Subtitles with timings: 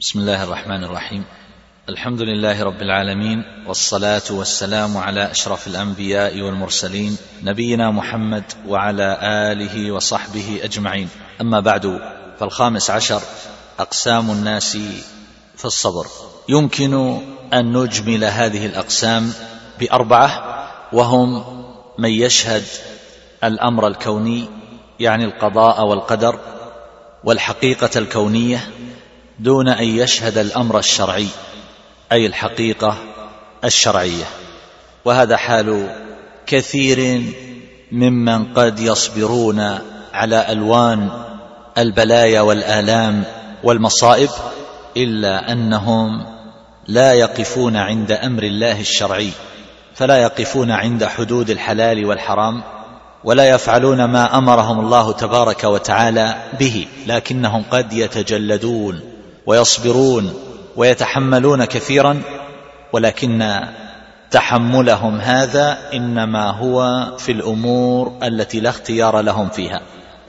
[0.00, 1.24] بسم الله الرحمن الرحيم.
[1.88, 10.60] الحمد لله رب العالمين والصلاة والسلام على أشرف الأنبياء والمرسلين نبينا محمد وعلى آله وصحبه
[10.62, 11.08] أجمعين.
[11.40, 12.00] أما بعد
[12.40, 13.22] فالخامس عشر
[13.78, 14.76] أقسام الناس
[15.56, 16.06] في الصبر.
[16.48, 17.20] يمكن
[17.52, 19.32] أن نجمل هذه الأقسام
[19.80, 20.30] بأربعة
[20.92, 21.44] وهم
[21.98, 22.64] من يشهد
[23.44, 24.48] الأمر الكوني
[25.00, 26.38] يعني القضاء والقدر
[27.24, 28.70] والحقيقة الكونية
[29.38, 31.28] دون أن يشهد الأمر الشرعي
[32.12, 32.96] أي الحقيقة
[33.64, 34.24] الشرعية.
[35.04, 35.88] وهذا حال
[36.46, 37.22] كثير
[37.92, 39.78] ممن قد يصبرون
[40.12, 41.10] على ألوان
[41.78, 43.24] البلايا والآلام
[43.64, 44.30] والمصائب
[44.96, 46.26] إلا أنهم
[46.88, 49.30] لا يقفون عند أمر الله الشرعي
[49.94, 52.62] فلا يقفون عند حدود الحلال والحرام
[53.24, 59.17] ولا يفعلون ما أمرهم الله تبارك وتعالى به لكنهم قد يتجلدون.
[59.48, 60.34] ويصبرون
[60.76, 62.22] ويتحملون كثيرا
[62.92, 63.60] ولكن
[64.30, 69.80] تحملهم هذا إنما هو في الأمور التي لا اختيار لهم فيها.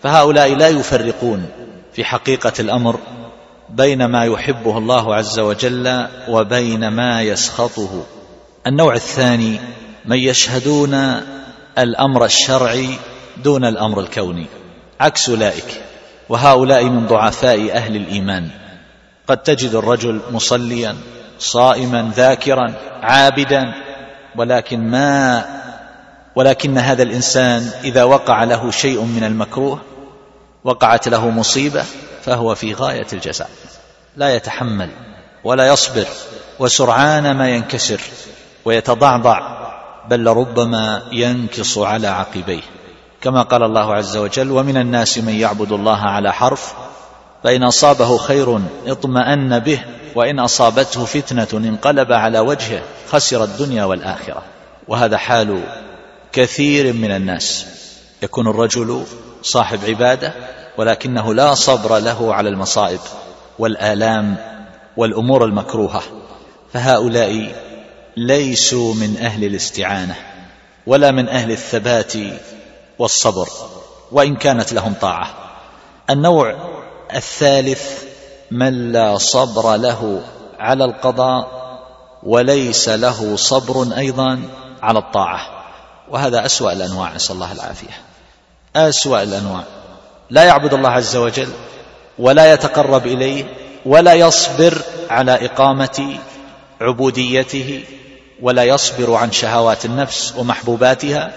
[0.04, 1.46] فهؤلاء لا يفرقون
[1.94, 3.00] في حقيقة الأمر
[3.70, 8.04] بين ما يحبه الله عز وجل وبين ما يسخطه.
[8.68, 9.60] النوع الثاني
[10.06, 10.94] من يشهدون
[11.78, 12.90] الأمر الشرعي
[13.44, 14.46] دون الأمر الكوني.
[15.00, 15.82] عكس أولئك
[16.30, 18.50] وهؤلاء من ضعفاء أهل الإيمان.
[19.30, 20.96] قد تجد الرجل مصليا
[21.40, 23.74] صائما ذاكرا عابدا
[24.36, 25.46] ولكن ما
[26.36, 29.82] ولكن هذا الإنسان إذا وقع له شيء من المكروه
[30.64, 31.84] وقعت له مصيبة
[32.22, 33.50] فهو في غاية الجزاء.
[34.18, 34.90] لا يتحمل
[35.44, 36.06] ولا يصبر
[36.60, 38.02] وسرعان ما ينكسر
[38.66, 39.40] ويتضعضع
[40.10, 42.62] بل لربما ينكص على عقبيه.
[43.22, 46.74] كما قال الله عز وجل ومن الناس من يعبد الله على حرف
[47.44, 49.80] فإن أصابه خير اطمأن به
[50.16, 54.44] وإن أصابته فتنة انقلب على وجهه خسر الدنيا والآخرة.
[54.88, 55.62] وهذا حال
[56.32, 57.66] كثير من الناس.
[58.24, 59.04] يكون الرجل
[59.42, 60.34] صاحب عبادة
[60.78, 63.00] ولكنه لا صبر له على المصائب
[63.60, 64.36] والآلام
[64.98, 66.02] والأمور المكروهة.
[66.74, 67.56] فهؤلاء
[68.18, 70.16] ليسوا من أهل الاستعانة
[70.88, 72.14] ولا من أهل الثبات
[73.00, 73.48] والصبر
[74.12, 75.34] وإن كانت لهم طاعة.
[76.10, 76.79] النوع
[77.16, 78.04] الثالث
[78.52, 80.22] من لا صبر له
[80.60, 81.60] على القضاء
[82.24, 84.42] وليس له صبر أيضا
[84.82, 85.40] على الطاعة.
[86.10, 88.02] وهذا أسوأ الأنواع نسأل الله العافية.
[88.76, 89.64] أسوأ الأنواع.
[90.30, 91.50] لا يعبد الله عز وجل
[92.20, 93.44] ولا يتقرب إليه
[93.86, 96.20] ولا يصبر على إقامة
[96.82, 97.84] عبوديته
[98.42, 101.34] ولا يصبر عن شهوات النفس ومحبوباتها.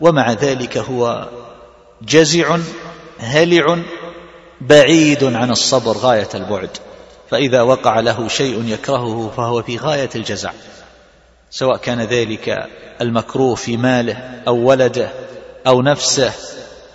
[0.00, 1.28] ومع ذلك هو
[2.02, 2.58] جزع
[3.18, 3.78] هلع
[4.60, 6.70] بعيد عن الصبر غاية البعد
[7.30, 10.52] فإذا وقع له شيء يكرهه فهو في غاية الجزع
[11.50, 12.68] سواء كان ذلك
[13.00, 15.10] المكروه في ماله أو ولده
[15.66, 16.32] أو نفسه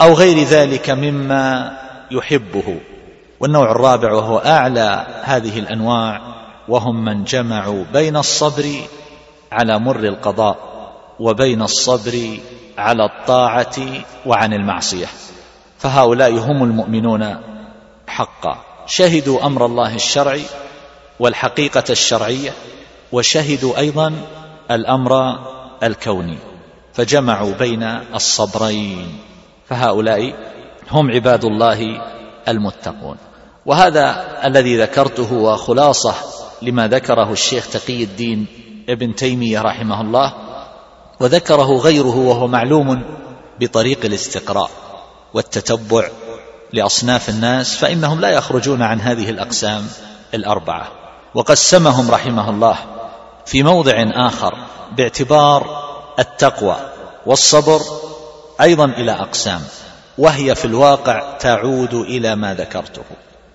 [0.01, 1.77] أو غير ذلك مما
[2.11, 2.79] يحبه.
[3.39, 6.21] والنوع الرابع وهو أعلى هذه الأنواع
[6.67, 8.65] وهم من جمعوا بين الصبر
[9.51, 10.57] على مر القضاء
[11.19, 12.37] وبين الصبر
[12.77, 13.75] على الطاعة
[14.25, 15.07] وعن المعصية.
[15.81, 17.35] فهؤلاء هم المؤمنون
[18.07, 18.57] حقا.
[18.85, 20.43] شهدوا أمر الله الشرعي
[21.19, 22.53] والحقيقة الشرعية
[23.11, 24.13] وشهدوا أيضا
[24.71, 25.39] الأمر
[25.83, 26.37] الكوني
[26.93, 27.83] فجمعوا بين
[28.15, 29.19] الصبرين.
[29.69, 30.33] فهؤلاء
[30.91, 32.01] هم عباد الله
[32.47, 33.17] المتقون.
[33.65, 36.13] وهذا الذي ذكرته هو خلاصة
[36.61, 38.45] لما ذكره الشيخ تقي الدين
[38.89, 40.33] ابن تيمية رحمه الله
[41.19, 43.03] وذكره غيره وهو معلوم
[43.59, 44.69] بطريق الاستقراء.
[45.33, 46.09] والتتبع
[46.73, 49.87] لأصناف الناس فإنهم لا يخرجون عن هذه الأقسام
[50.33, 50.91] الأربعة.
[51.35, 52.77] وقسمهم رحمه الله
[53.45, 53.93] في موضع
[54.27, 54.57] آخر
[54.97, 55.83] باعتبار
[56.19, 56.77] التقوى
[57.25, 57.81] والصبر
[58.61, 59.61] أيضا إلى أقسام
[60.17, 63.03] وهي في الواقع تعود إلى ما ذكرته.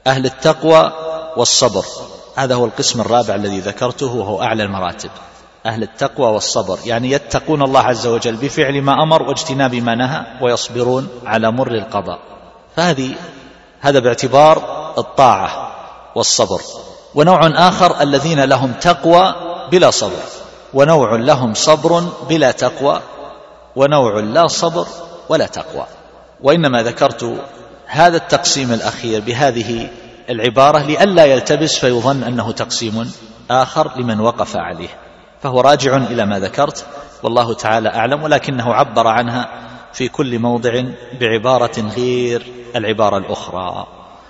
[0.07, 0.93] أهل التقوى
[1.37, 1.85] والصبر
[2.37, 5.11] هذا هو القسم الرابع الذي ذكرته وهو أعلى المراتب.
[5.67, 6.79] أهل التقوى والصبر.
[6.87, 12.19] يعني يتقون الله عز وجل بفعل ما أمر واجتناب ما نهى ويصبرون على مر القضاء.
[12.77, 13.15] فهذه
[13.81, 14.63] هذا باعتبار
[14.99, 15.73] الطاعة
[16.15, 16.61] والصبر.
[17.15, 19.35] ونوع آخر الذين لهم تقوى
[19.73, 20.23] بلا صبر.
[20.75, 23.01] ونوع لهم صبر بلا تقوى.
[23.77, 24.87] ونوع لا صبر
[25.29, 25.87] ولا تقوى.
[26.43, 27.37] وإنما ذكرت
[27.87, 29.89] هذا التقسيم الأخير بهذه
[30.31, 33.13] العبارة لئلا يلتبس فيظن أنه تقسيم
[33.51, 34.89] آخر لمن وقف عليه.
[35.43, 36.87] فهو راجع إلى ما ذكرت
[37.23, 39.49] والله تعالى أعلم ولكنه عبر عنها
[39.93, 40.83] في كل موضع
[41.21, 42.47] بعبارة غير
[42.77, 43.87] العبارة الأخرى.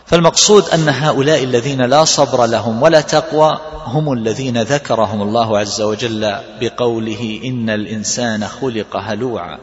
[0.06, 6.36] فالمقصود أن هؤلاء الذين لا صبر لهم ولا تقوى هم الذين ذكرهم الله عز وجل
[6.60, 9.58] بقوله إن الإنسان خلق هلوعا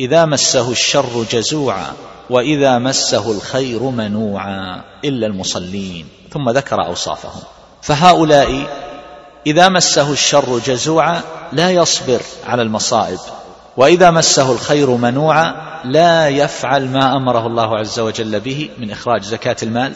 [0.00, 1.92] إذا مسه الشر جزوعا
[2.30, 6.08] وإذا مسه الخير منوعا إلا المصلين.
[6.30, 7.42] ثم ذكر أوصافهم.
[7.82, 8.66] فهؤلاء
[9.46, 13.18] إذا مسه الشر جزوعا لا يصبر على المصائب
[13.76, 15.54] وإذا مسه الخير منوعا
[15.84, 19.92] لا يفعل ما أمره الله عز وجل به من إخراج زكاة المال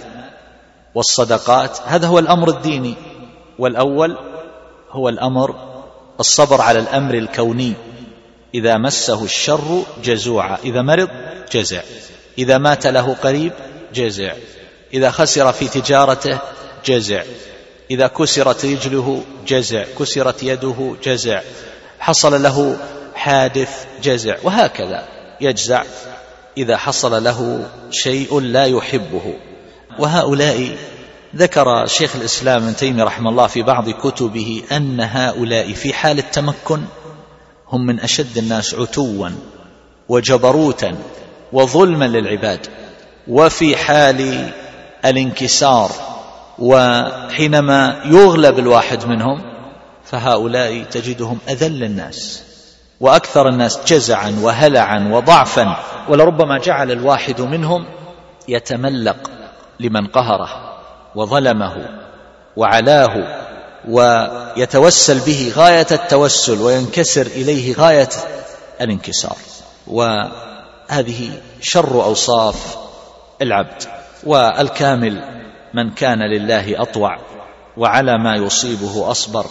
[0.95, 1.79] والصدقات.
[1.85, 2.95] هذا هو الأمر الديني.
[3.59, 4.19] والأول
[4.91, 5.55] هو الأمر
[6.21, 7.75] الصبر على الأمر الكوني.
[8.55, 11.09] إذا مسه الشر جزوعا إذا مرض
[11.53, 11.81] جزع
[12.39, 13.53] إذا مات له قريب
[13.95, 14.33] جزع
[14.95, 16.39] إذا خسر في تجارته
[16.85, 17.23] جزع.
[17.91, 21.41] إذا كسرت رجله جزع كسرت يده جزع
[21.99, 22.77] حصل له
[23.15, 25.09] حادث جزع وهكذا
[25.41, 25.83] يجزع
[26.57, 29.35] إذا حصل له شيء لا يحبه.
[29.99, 30.77] وهؤلاء
[31.37, 36.81] ذكر شيخ الإسلام ابن تيمية رحمه الله في بعض كتبه أن هؤلاء في حال التمكن
[37.69, 39.29] هم من أشد الناس عتوا
[40.09, 40.97] وجبروتا
[41.53, 42.67] وظلما للعباد
[43.29, 44.51] وفي حال
[45.05, 46.08] الانكسار
[46.59, 49.43] وحينما يغلب الواحد منهم
[50.05, 52.43] فهؤلاء تجدهم أذل الناس
[53.01, 55.77] وأكثر الناس جزعا وهلعا وضعفا
[56.09, 57.87] ولربما جعل الواحد منهم
[58.49, 59.31] يتملق
[59.81, 60.79] لمن قهره
[61.15, 61.89] وظلمه
[62.57, 63.45] وعلاه
[63.89, 68.09] ويتوسل به غاية التوسل وينكسر إليه غاية
[68.81, 69.37] الانكسار.
[69.87, 72.77] وهذه شر أوصاف
[73.43, 73.83] العبد
[74.25, 75.38] والكامل
[75.75, 77.19] من كان لله أطوع
[77.77, 79.47] وعلى ما يصيبه أصبر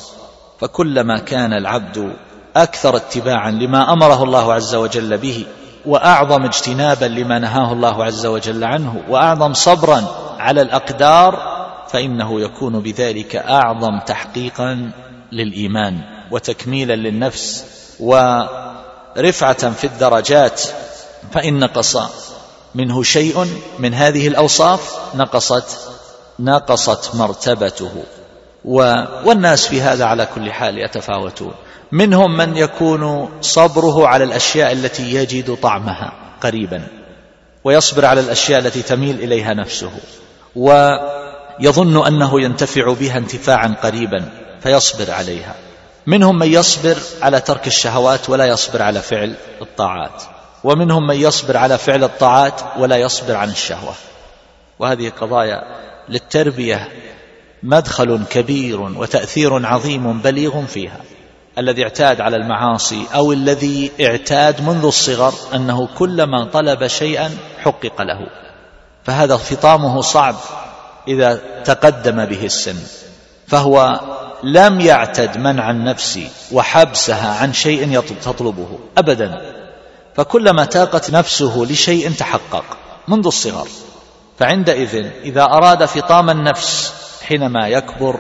[0.60, 2.14] فكلما كان العبد
[2.56, 5.46] أكثر اتباعا لما أمره الله عز وجل به
[5.86, 10.04] وأعظم اجتنابا لما نهاه الله عز وجل عنه وأعظم صبرا
[10.40, 14.92] على الأقدار فإنه يكون بذلك أعظم تحقيقا
[15.32, 16.00] للإيمان
[16.32, 17.66] وتكميلا للنفس
[18.00, 20.62] ورفعة في الدرجات
[21.32, 21.98] فإن نقص
[22.76, 23.48] منه شيء
[23.80, 25.97] من هذه الأوصاف نقصت
[26.40, 28.04] نقصت مرتبته.
[29.26, 31.54] والناس في هذا على كل حال يتفاوتون.
[31.92, 36.88] منهم من يكون صبره على الأشياء التي يجد طعمها قريبا
[37.64, 39.92] ويصبر على الأشياء التي تميل إليها نفسه
[40.56, 44.26] ويظن أنه ينتفع بها انتفاعا قريبا
[44.60, 45.56] فيصبر عليها.
[46.08, 50.24] منهم من يصبر على ترك الشهوات ولا يصبر على فعل الطاعات.
[50.64, 53.94] ومنهم من يصبر على فعل الطاعات ولا يصبر عن الشهوة.
[54.80, 55.62] وهذه قضايا
[56.10, 56.90] للتربية
[57.64, 61.02] مدخل كبير وتأثير عظيم بليغ فيها
[61.58, 68.28] الذي اعتاد على المعاصي أو الذي اعتاد منذ الصغر أنه كلما طلب شيئا حقق له.
[69.04, 70.36] فهذا فطامه صعب
[71.08, 72.76] إذا تقدم به السن.
[73.48, 74.00] فهو
[74.44, 76.20] لم يعتد منع النفس
[76.52, 79.56] وحبسها عن شيء تطلبه ابدا.
[80.16, 82.66] فكلما تاقت نفسه لشيء تحقق
[83.08, 83.68] منذ الصغر.
[84.38, 86.94] فعندئذ إذا أراد فطام النفس
[87.24, 88.20] حينما يكبر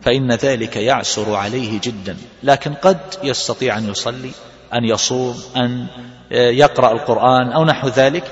[0.00, 4.30] فإن ذلك يعسر عليه جدا لكن قد يستطيع أن يصلي
[4.74, 5.86] أن يصوم أن
[6.30, 8.24] يقرأ القرآن أو نحو ذلك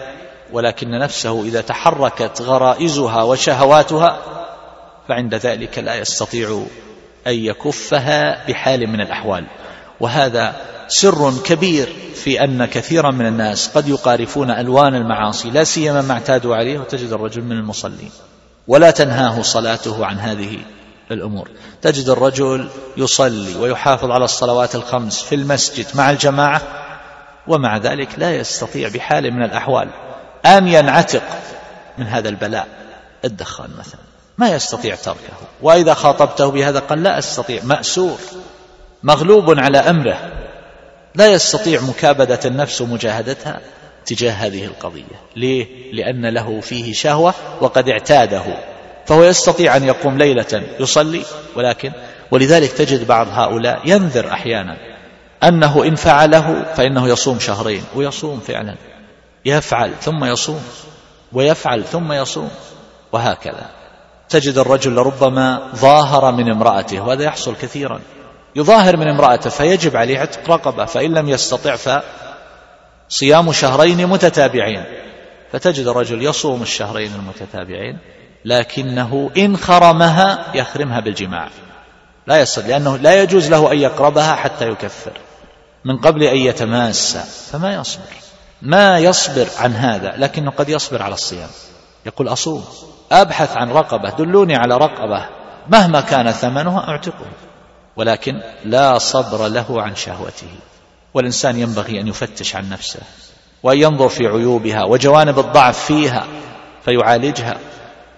[0.52, 4.19] ولكن نفسه إذا تحركت غرائزها وشهواتها
[5.08, 6.62] فعند ذلك لا يستطيع
[7.26, 9.47] أن يكفها بحال من الأحوال.
[10.00, 10.54] وهذا
[10.88, 16.57] سر كبير في أن كثيرا من الناس قد يقارفون ألوان المعاصي لا سيما ما اعتادوا
[16.57, 18.11] عليه وتجد الرجل من المصلين.
[18.69, 20.59] ولا تنهاه صلاته عن هذه
[21.11, 21.49] الأمور.
[21.83, 26.62] تجد الرجل يصلي ويحافظ على الصلوات الخمس في المسجد مع الجماعة
[27.47, 29.88] ومع ذلك لا يستطيع بحال من الأحوال
[30.47, 31.23] أن ينعتق
[31.99, 32.69] من هذا البلاء
[33.25, 34.00] الدخان مثلا.
[34.38, 35.35] ما يستطيع تركه.
[35.62, 38.19] وإذا خاطبته بهذا قال لا أستطيع مأسور
[39.03, 40.44] مغلوب على أمره.
[41.14, 43.61] لا يستطيع مكابدة النفس ومجاهدتها
[44.06, 45.21] تجاه هذه القضية.
[45.37, 48.44] ليه؟ لأن له فيه شهوة وقد اعتاده.
[49.06, 51.23] فهو يستطيع أن يقوم ليلة يصلي
[51.56, 51.92] ولكن
[52.30, 54.76] ولذلك تجد بعض هؤلاء ينذر أحيانا
[55.42, 58.76] أنه إن فعله فإنه يصوم شهرين ويصوم فعلا.
[59.44, 60.62] يفعل ثم يصوم
[61.33, 62.50] ويفعل ثم يصوم
[63.12, 63.71] وهكذا.
[64.28, 68.00] تجد الرجل لربما ظاهر من امرأته وهذا يحصل كثيرا.
[68.56, 71.76] يظاهر من امرأته فيجب عليه عتق رقبة فإن لم يستطع
[73.11, 74.84] فصيام شهرين متتابعين.
[75.52, 77.99] فتجد الرجل يصوم الشهرين المتتابعين
[78.44, 81.49] لكنه إن خرمها يخرمها بالجماع.
[82.26, 85.12] لا يصل لأنه لا يجوز له أن يقربها حتى يكفر.
[85.84, 87.16] من قبل أن يتماس
[87.52, 88.12] فما يصبر.
[88.62, 91.50] ما يصبر عن هذا لكنه قد يصبر على الصيام.
[92.06, 92.64] يقول أصوم
[93.12, 95.28] أبحث عن رقبة دلوني على رقبة.
[95.68, 97.26] مهما كان ثمنها أعتقه.
[97.97, 100.51] ولكن لا صبر له عن شهوته.
[101.15, 103.01] والإنسان ينبغي أن يفتش عن نفسه
[103.63, 106.27] وأن ينظر في عيوبها وجوانب الضعف فيها
[106.85, 107.59] فيعالجها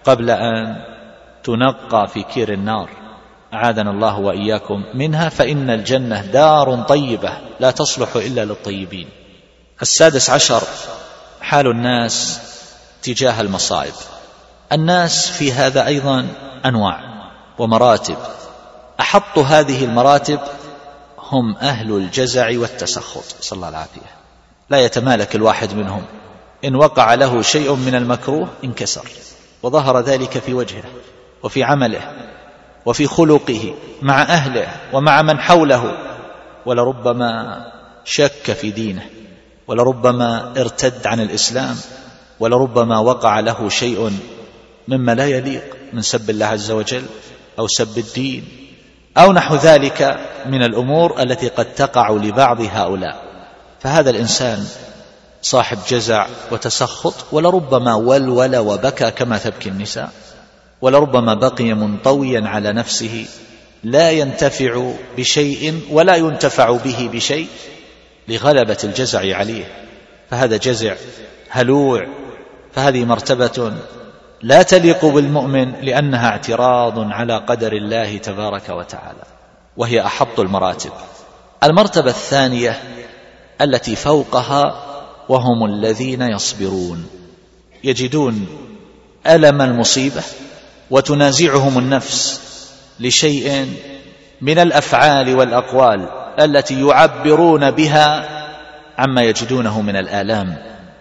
[0.05, 0.77] قبل أن
[1.45, 2.89] تنقى في كير النار.
[3.55, 9.09] أعاذنا الله وإياكم منها فإن الجنة دار طيبة لا تصلح إلا للطيبين.
[9.83, 10.63] السادس عشر
[11.41, 12.41] حال الناس
[13.03, 13.95] تجاه المصائب.
[14.73, 16.29] الناس في هذا أيضا
[16.65, 17.01] أنواع
[17.59, 18.17] ومراتب.
[19.01, 20.41] أحط هذه المراتب
[21.19, 23.25] هم أهل الجزع والتسخط.
[23.41, 24.17] صلى الله العافية
[24.71, 26.03] لا يتمالك الواحد منهم.
[26.65, 29.09] إن وقع له شيء من المكروه انكسر.
[29.63, 30.85] وظهر ذلك في وجهه
[31.43, 32.13] وفي عمله
[32.87, 35.99] وفي خلقه مع أهله ومع من حوله.
[36.67, 37.61] ولربما
[38.05, 39.07] شك في دينه.
[39.67, 41.77] ولربما ارتد عن الإسلام.
[42.41, 44.13] ولربما وقع له شيء
[44.89, 47.05] مما لا يليق من سب الله عز وجل
[47.59, 48.66] أو سب الدين.
[49.17, 53.23] أو نحو ذلك من الأمور التي قد تقع لبعض هؤلاء.
[53.81, 54.67] فهذا الإنسان
[55.43, 60.11] صاحب جزع وتسخط ولربما ولول وبكى كما تبكي النساء
[60.81, 63.27] ولربما بقي منطويا على نفسه
[63.85, 67.49] لا ينتفع بشيء ولا ينتفع به بشيء
[68.29, 69.65] لغلبة الجزع عليه.
[70.31, 70.95] فهذا جزع
[71.51, 72.07] هلوع
[72.73, 73.73] فهذه مرتبة
[74.47, 79.23] لا تليق بالمؤمن لأنها اعتراض على قدر الله تبارك وتعالى
[79.77, 80.91] وهي أحط المراتب.
[81.65, 82.83] المرتبة الثانية
[83.61, 84.83] التي فوقها
[85.29, 87.07] وهم الذين يصبرون.
[87.85, 88.47] يجدون
[89.27, 90.23] ألم المصيبة
[90.91, 92.41] وتنازعهم النفس
[93.01, 93.77] لشيء
[94.41, 96.09] من الأفعال والأقوال
[96.41, 98.29] التي يعبرون بها
[98.99, 100.57] عما يجدونه من الآلام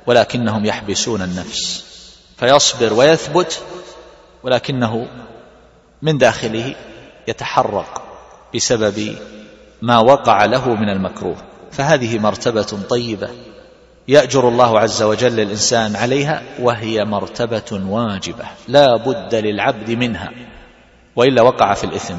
[0.08, 1.95] ولكنهم يحبسون النفس.
[2.38, 3.62] فيصبر ويثبت
[4.44, 5.08] ولكنه
[6.02, 6.76] من داخله
[7.28, 8.02] يتحرق
[8.56, 9.16] بسبب
[9.82, 11.36] ما وقع له من المكروه.
[11.72, 13.30] فهذه مرتبة طيبة
[14.08, 20.32] يأجر الله عز وجل الإنسان عليها وهي مرتبة واجبة لا بد للعبد منها
[21.16, 22.18] وإلا وقع في الإثم.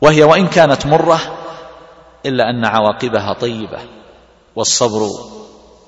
[0.00, 1.20] وهي وإن كانت مرة
[2.26, 3.78] إلا أن عواقبها طيبة
[4.56, 5.10] والصبر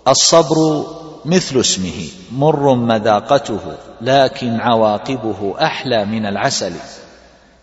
[0.09, 0.87] الصبر
[1.25, 3.61] مثل اسمه مر مذاقته
[4.01, 6.73] لكن عواقبه أحلى من العسل.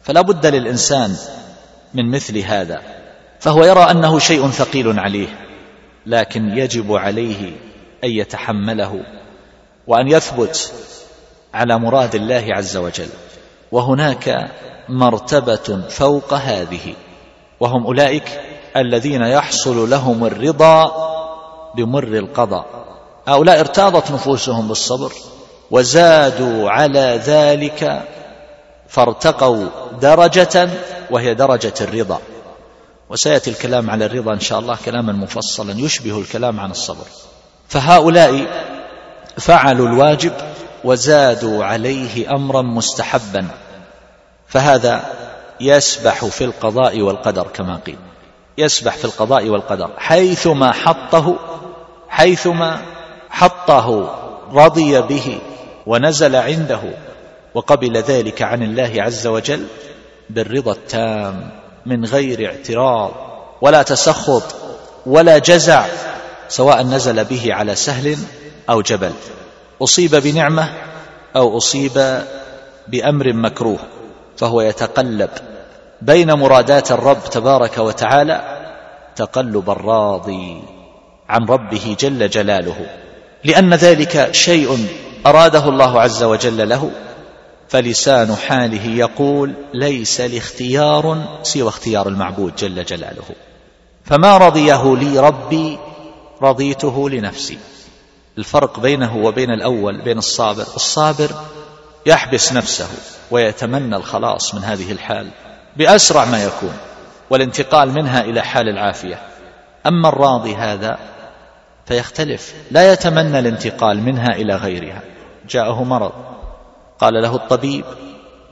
[0.03, 1.15] فلا بد للإنسان
[1.93, 2.81] من مثل هذا
[3.39, 5.27] فهو يرى أنه شيء ثقيل عليه
[6.05, 7.51] لكن يجب عليه
[8.03, 9.05] أن يتحمله
[9.87, 10.73] وأن يثبت
[11.53, 13.09] على مراد الله عز وجل.
[13.71, 14.51] وهناك
[14.89, 16.93] مرتبة فوق هذه
[17.59, 18.41] وهم أولئك
[18.75, 20.91] الذين يحصل لهم الرضا
[21.75, 22.84] بمر القضاء.
[23.27, 25.13] هؤلاء ارتاضت نفوسهم بالصبر
[25.71, 28.03] وزادوا على ذلك
[28.87, 29.65] فارتقوا
[30.01, 30.69] درجة
[31.11, 32.19] وهي درجة الرضا.
[33.09, 37.05] وسيأتي الكلام على الرضا إن شاء الله كلاما مفصلا يشبه الكلام عن الصبر.
[37.67, 38.45] فهؤلاء
[39.37, 40.33] فعلوا الواجب
[40.83, 43.47] وزادوا عليه أمرا مستحبا
[44.47, 45.05] فهذا
[45.61, 47.97] يسبح في القضاء والقدر كما قيل.
[48.57, 51.35] يسبح في القضاء والقدر حيثما حطه
[52.09, 52.94] حيثما
[53.35, 54.09] حطه
[54.53, 55.39] رضي به
[55.85, 56.79] ونزل عنده
[57.55, 59.65] وقبل ذلك عن الله عز وجل
[60.29, 61.49] بالرضا التام
[61.85, 63.11] من غير اعتراض
[63.61, 64.55] ولا تسخط
[65.05, 65.85] ولا جزع
[66.47, 68.17] سواء نزل به على سهل
[68.69, 69.11] أو جبل.
[69.81, 70.69] أصيب بنعمة
[71.35, 72.21] أو أصيب
[72.87, 73.79] بأمر مكروه
[74.37, 75.29] فهو يتقلب
[76.01, 78.41] بين مرادات الرب تبارك وتعالى
[79.15, 80.61] تقلب الراضي
[81.29, 83.04] عن ربه جل جلاله.
[83.45, 84.87] لأن ذلك شيء
[85.25, 86.91] أراده الله عز وجل له
[87.69, 93.23] فلسان حاله يقول ليس لاختيار سوى اختيار المعبود جل جلاله.
[94.05, 95.77] فما رضيه لي ربي
[96.41, 97.57] رضيته لنفسي.
[98.37, 101.29] الفرق بينه وبين الأول بين الصابر الصابر
[102.05, 102.87] يحبس نفسه
[103.31, 105.27] ويتمنى الخلاص من هذه الحال
[105.77, 106.73] بأسرع ما يكون
[107.29, 109.19] والانتقال منها إلى حال العافية.
[109.85, 111.14] أما الراضي هذا
[111.85, 112.53] فيختلف.
[112.71, 115.01] لا يتمنى الانتقال منها إلى غيرها.
[115.49, 116.11] جاءه مرض.
[116.99, 117.85] قال له الطبيب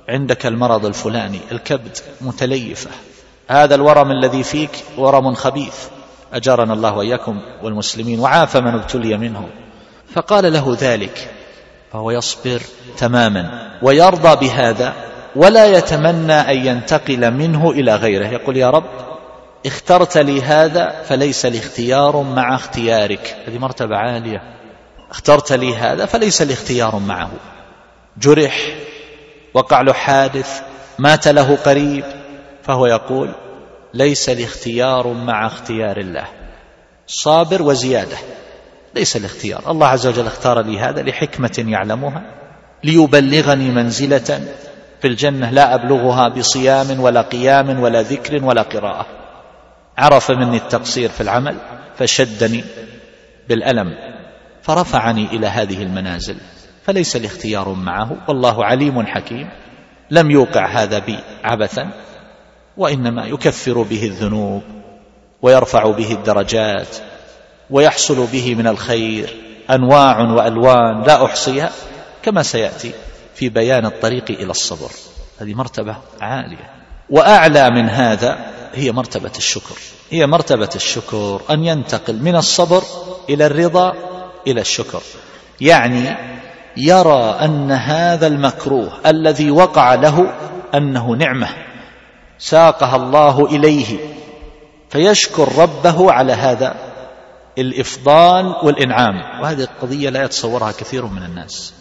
[0.10, 2.90] عندك المرض الفلاني الكبد متليفة.
[3.48, 5.76] هذا الورم الذي فيك ورم خبيث.
[6.34, 9.50] أجارنا الله وإياكم والمسلمين وعاف من ابتلي منه
[10.14, 11.32] فقال له ذلك
[11.92, 12.62] فهو يصبر
[12.98, 14.94] تماما ويرضى بهذا
[15.36, 18.28] ولا يتمنى أن ينتقل منه إلى غيره.
[18.28, 18.84] يقول يا رب
[19.66, 23.36] اخترت لي هذا فليس لي اختيار مع اختيارك.
[23.48, 24.42] هذه مرتبة عالية.
[25.12, 27.32] اخترت لي هذا فليس لي اختيار معه.
[28.18, 28.76] جرح
[29.54, 30.62] وقع له حادث
[31.00, 32.04] مات له قريب
[32.64, 33.36] فهو يقول
[33.94, 36.26] ليس لي اختيار مع اختيار الله.
[37.08, 38.18] صابر وزيادة
[38.96, 42.24] ليس الاختيار الله عز وجل اختار لي هذا لحكمة يعلمها
[42.84, 44.42] ليبلغني منزلة
[45.02, 45.52] في الجنة.
[45.52, 49.23] لا أبلغها بصيام ولا قيام ولا ذكر ولا قراءة.
[49.98, 51.58] عرف مني التقصير في العمل
[51.98, 52.64] فشدني
[53.50, 53.96] بالألم
[54.62, 56.38] فرفعني إلى هذه المنازل
[56.86, 59.50] فليس لي اختيار معه والله عليم حكيم
[60.12, 61.90] لم يوقع هذا بي عبثا
[62.78, 64.64] وإنما يكفر به الذنوب
[65.42, 66.98] ويرفع به الدرجات
[67.70, 69.36] ويحصل به من الخير
[69.70, 71.72] أنواع وألوان لا أحصيها
[72.24, 72.92] كما سيأتي
[73.36, 74.92] في بيان الطريق إلى الصبر.
[75.40, 76.83] هذه مرتبة عالية.
[77.14, 78.38] وأعلى من هذا
[78.74, 79.76] هي مرتبة الشكر.
[80.12, 82.84] هي مرتبة الشكر أن ينتقل من الصبر
[83.30, 83.94] إلى الرضا
[84.48, 85.02] إلى الشكر.
[85.62, 86.16] يعني
[86.78, 90.34] يرى أن هذا المكروه الذي وقع له
[90.76, 91.48] أنه نعمة
[92.40, 93.98] ساقها الله إليه
[94.90, 96.76] فيشكر ربه على هذا
[97.58, 99.42] الإفضال والإنعام.
[99.42, 101.74] وهذه القضية لا يتصورها كثير من الناس.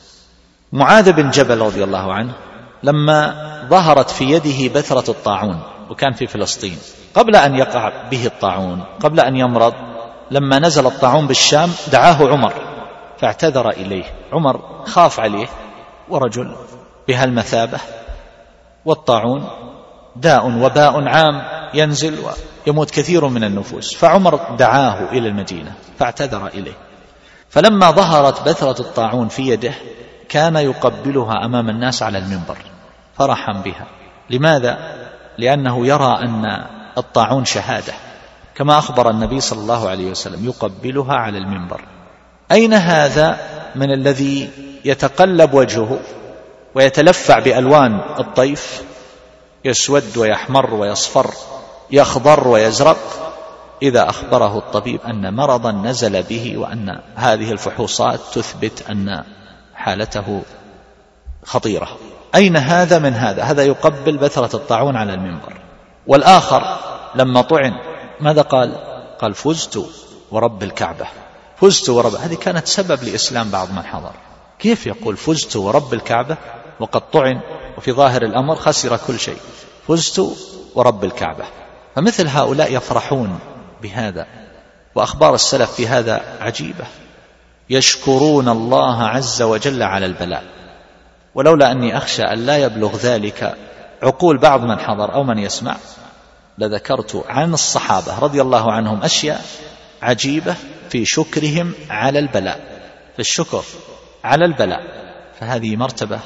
[0.72, 2.32] معاذ بن جبل رضي الله عنه
[2.82, 3.34] لما
[3.70, 5.60] ظهرت في يده بثرة الطاعون
[5.90, 6.78] وكان في فلسطين.
[7.14, 9.74] قبل أن يقع به الطاعون قبل أن يمرض
[10.30, 12.52] لما نزل الطاعون بالشام دعاه عمر
[13.18, 14.04] فاعتذر إليه.
[14.32, 15.46] عمر خاف عليه
[16.08, 16.56] ورجل
[17.08, 17.78] بهالمثابة
[18.84, 19.48] والطاعون
[20.16, 21.42] داء وباء عام
[21.74, 22.18] ينزل
[22.66, 23.94] ويموت كثير من النفوس.
[23.94, 26.76] فعمر دعاه إلى المدينة فاعتذر إليه.
[27.50, 29.74] فلما ظهرت بثرة الطاعون في يده
[30.32, 32.58] كان يقبلها أمام الناس على المنبر
[33.18, 33.86] فرحا بها.
[34.30, 34.78] لماذا؟
[35.38, 36.64] لأنه يرى أن
[36.98, 37.92] الطاعون شهادة.
[38.54, 41.80] كما أخبر النبي صلى الله عليه وسلم يقبلها على المنبر.
[42.52, 43.38] أين هذا
[43.74, 44.50] من الذي
[44.84, 45.98] يتقلب وجهه
[46.74, 48.82] ويتلفع بألوان الطيف؟
[49.64, 51.30] يسود ويحمر ويصفر
[51.90, 53.32] يخضر ويزرق.
[53.82, 59.24] إذا أخبره الطبيب أن مرضا نزل به وأن هذه الفحوصات تثبت أن
[59.82, 60.42] حالته
[61.44, 61.98] خطيرة.
[62.34, 65.52] أين هذا من هذا؟ هذا يقبل بثرة الطاعون على المنبر.
[66.06, 66.76] والآخر
[67.14, 67.72] لما طعن
[68.20, 68.76] ماذا قال؟
[69.20, 69.86] قال فزت
[70.30, 71.06] ورب الكعبة.
[71.56, 74.12] فزت ورب هذه كانت سبب لإسلام بعض من حضر.
[74.58, 76.36] كيف يقول فزت ورب الكعبة؟
[76.80, 77.40] وقد طعن
[77.78, 79.38] وفي ظاهر الأمر خسر كل شيء.
[79.88, 80.22] فزت
[80.74, 81.44] ورب الكعبة.
[81.96, 83.38] فمثل هؤلاء يفرحون
[83.82, 84.26] بهذا
[84.94, 86.84] وأخبار السلف في هذا عجيبة.
[87.70, 90.44] يشكرون الله عز وجل على البلاء.
[91.34, 93.56] ولولا أني أخشى أن لا يبلغ ذلك
[94.02, 95.76] عقول بعض من حضر أو من يسمع
[96.58, 99.44] لذكرت عن الصحابة رضي الله عنهم أشياء
[100.02, 100.54] عجيبة
[100.90, 102.60] في شكرهم على البلاء.
[103.14, 103.62] في الشكر
[104.24, 104.82] على البلاء.
[105.40, 106.20] فهذه مرتبة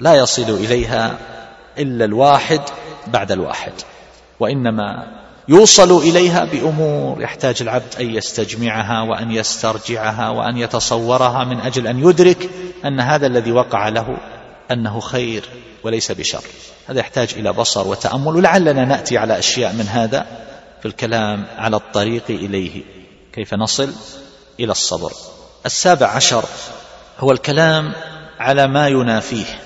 [0.00, 1.18] لا يصل إليها
[1.78, 2.60] إلا الواحد
[3.06, 3.72] بعد الواحد
[4.40, 5.06] وإنما
[5.52, 12.50] يوصل إليها بأمور يحتاج العبد أن يستجمعها وأن يسترجعها وأن يتصورها من أجل أن يدرك
[12.84, 14.16] أن هذا الذي وقع له
[14.70, 15.44] أنه خير
[15.84, 16.40] وليس بشر.
[16.86, 20.26] هذا يحتاج إلى بصر وتأمل ولعلنا نأتي على أشياء من هذا
[20.80, 22.82] في الكلام على الطريق إليه.
[23.32, 23.92] كيف نصل
[24.60, 25.12] إلى الصبر؟
[25.66, 26.44] السابع عشر
[27.18, 27.92] هو الكلام
[28.38, 29.60] على ما ينافيه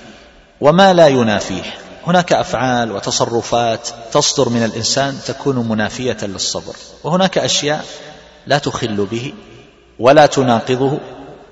[0.61, 1.86] وما لا ينافيه.
[2.07, 7.85] هناك أفعال وتصرفات تصدر من الإنسان تكون منافية للصبر وهناك أشياء
[8.47, 9.33] لا تخل به
[9.99, 10.99] ولا تناقضه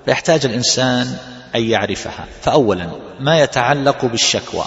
[0.04, 1.16] فيحتاج الإنسان
[1.54, 2.24] أن يعرفها.
[2.42, 2.90] فاولا
[3.20, 4.64] ما يتعلق بالشكوى.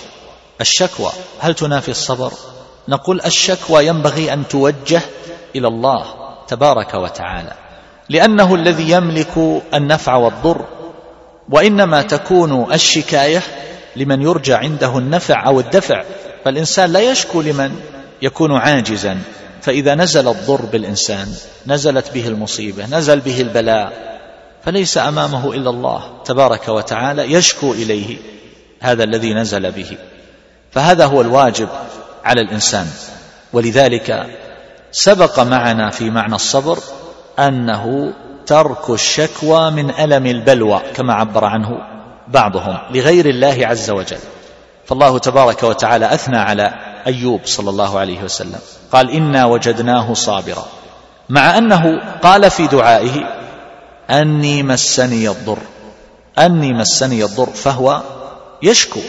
[0.62, 2.34] الشكوى هل تنافي الصبر؟
[2.88, 5.02] نقول الشكوى ينبغي أن توجه
[5.56, 6.06] إلى الله
[6.48, 7.54] تبارك وتعالى
[8.10, 10.66] لأنه الذي يملك النفع والضر
[11.50, 13.42] وإنما تكون الشكاية
[14.00, 16.04] لمن يرجى عنده النفع أو الدفع
[16.46, 17.72] فالإنسان لا يشكو لمن
[18.22, 19.18] يكون عاجزا.
[19.62, 21.28] فإذا نزل الضر بالإنسان
[21.68, 24.20] نزلت به المصيبة نزل به البلاء
[24.66, 28.18] فليس أمامه إلا الله تبارك وتعالى يشكو إليه
[28.80, 29.98] هذا الذي نزل به.
[30.72, 31.70] فهذا هو الواجب
[32.24, 32.88] على الإنسان.
[33.54, 34.26] ولذلك
[34.92, 36.80] سبق معنا في معنى الصبر
[37.40, 38.14] أنه
[38.46, 41.99] ترك الشكوى من ألم البلوى كما عبر عنه.
[42.30, 44.18] بعضهم لغير الله عز وجل.
[44.86, 46.74] فالله تبارك وتعالى أثنى على
[47.08, 48.60] أيوب صلى الله عليه وسلم.
[48.92, 50.66] قال إنا وجدناه صابرا.
[51.30, 53.24] مع أنه قال في دعائه
[54.10, 55.60] أني مسني الضر.
[56.40, 58.02] أني مسني الضر فهو
[58.64, 59.00] يشكو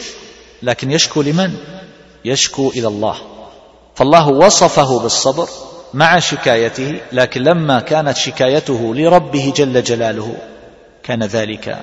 [0.63, 1.55] لكن يشكو لمن؟
[2.25, 3.17] يشكو إلى الله.
[3.95, 5.49] فالله وصفه بالصبر
[5.95, 10.37] مع شكايته لكن لما كانت شكايته لربه جل جلاله
[11.03, 11.79] كان ذلك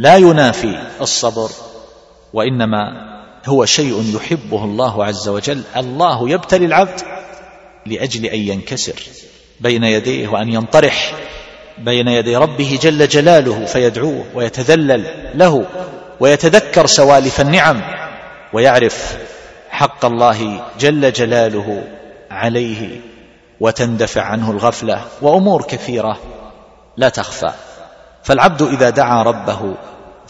[0.00, 1.50] لا ينافي الصبر
[2.32, 2.80] وإنما
[3.46, 5.62] هو شيء يحبه الله عز وجل.
[5.76, 7.00] الله يبتلي العبد
[7.86, 9.02] لأجل أن ينكسر
[9.60, 11.14] بين يديه وأن ينطرح
[11.78, 15.66] بين يدي ربه جل جلاله فيدعوه ويتذلل له
[16.20, 17.82] ويتذكر سوالف النعم
[18.52, 19.16] ويعرف
[19.70, 21.84] حق الله جل جلاله
[22.30, 23.00] عليه
[23.60, 25.04] وتندفع عنه الغفلة.
[25.22, 26.18] وأمور كثيرة
[26.96, 27.52] لا تخفى.
[28.22, 29.74] فالعبد إذا دعا ربه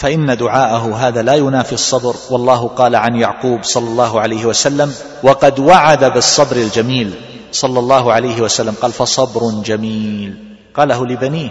[0.00, 5.58] فإن دعاءه هذا لا ينافي الصبر والله قال عن يعقوب صلى الله عليه وسلم وقد
[5.58, 7.14] وعد بالصبر الجميل.
[7.52, 10.56] صلى الله عليه وسلم قال فصبر جميل.
[10.74, 11.48] قاله لبنيه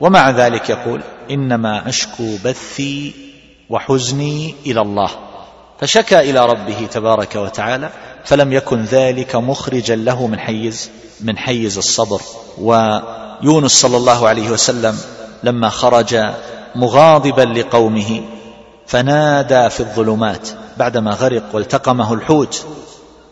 [0.00, 3.14] ومع ذلك يقول إنما أشكو بثي
[3.70, 5.10] وحزني إلى الله.
[5.80, 7.90] فشكى إلى ربه تبارك وتعالى
[8.24, 12.20] فلم يكن ذلك مخرجا له من حيز من حيز الصبر.
[12.58, 14.98] ويونس صلى الله عليه وسلم
[15.44, 16.16] لما خرج
[16.74, 18.20] مغاضبا لقومه
[18.86, 22.66] فنادى في الظلمات بعدما غرق والتقمه الحوت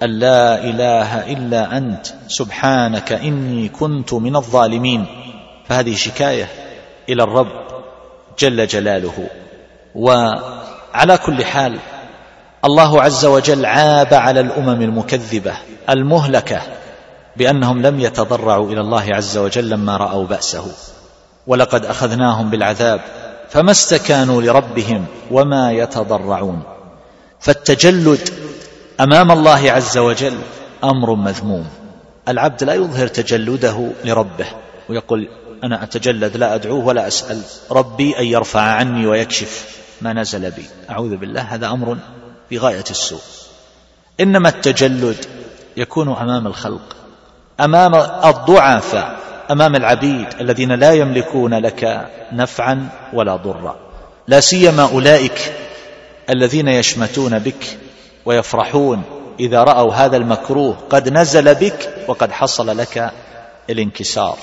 [0.03, 5.07] أن لا إله إلا أنت سبحانك إني كنت من الظالمين.
[5.69, 6.49] فهذه شكاية
[7.09, 7.53] إلى الرب
[8.39, 9.29] جل جلاله.
[9.95, 11.79] وعلى كل حال
[12.65, 15.55] الله عز وجل عاب على الأمم المكذبة
[15.91, 16.61] المهلكة
[17.37, 20.67] بأنهم لم يتضرعوا إلى الله عز وجل لما رأوا بأسه.
[21.47, 23.01] ولقد أخذناهم بالعذاب
[23.51, 26.63] فما استكانوا لربهم وما يتضرعون.
[27.41, 28.29] فالتجلد
[29.01, 30.39] أمام الله عز وجل
[30.85, 31.67] أمر مذموم.
[32.29, 34.47] العبد لا يظهر تجلده لربه
[34.89, 35.29] ويقول
[35.65, 40.65] أنا أتجلد لا أدعوه ولا أسأل ربي أن يرفع عني ويكشف ما نزل بي.
[40.91, 41.97] أعوذ بالله هذا أمر
[42.49, 43.21] في غاية السوء.
[44.21, 45.27] إنما التجلد
[45.77, 46.97] يكون أمام الخلق
[47.61, 49.22] أمام الضعفاء.
[49.53, 53.77] أمام العبيد الذين لا يملكون لك نفعا ولا ضرا.
[54.29, 55.53] لا سيما أولئك
[56.31, 57.79] الذين يشمتون بك
[58.25, 59.03] ويفرحون
[59.41, 60.77] إذا رأوا هذا المكروه.
[60.91, 63.13] قد نزل بك وقد حصل لك
[63.71, 64.39] الانكسار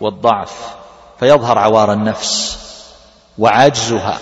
[0.00, 0.52] والضعف
[1.20, 2.58] فيظهر عوار النفس
[3.38, 4.18] وعجزها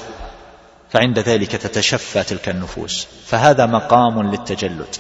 [0.90, 3.06] فعند ذلك تتشفى تلك النفوس.
[3.26, 4.96] فهذا مقام للتجلد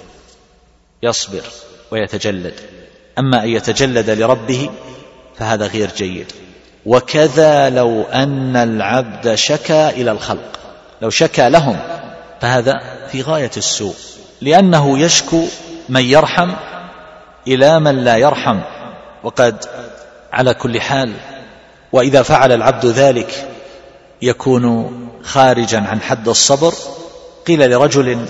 [1.02, 1.42] يصبر
[1.90, 2.54] ويتجلد.
[3.18, 4.70] أما أن يتجلد لربه
[5.38, 6.32] فهذا غير جيد.
[6.86, 10.58] وكذا لو أن العبد شكا إلى الخلق.
[11.02, 11.76] لو شكا لهم
[12.40, 12.80] فهذا
[13.12, 13.94] في غاية السوء.
[14.40, 15.44] لأنه يشكو
[15.88, 16.52] من يرحم
[17.48, 18.60] إلى من لا يرحم.
[19.22, 19.64] وقد
[20.32, 21.12] على كل حال
[21.92, 23.48] وإذا فعل العبد ذلك
[24.22, 24.92] يكون
[25.22, 26.74] خارجا عن حد الصبر.
[27.46, 28.26] قيل لرجل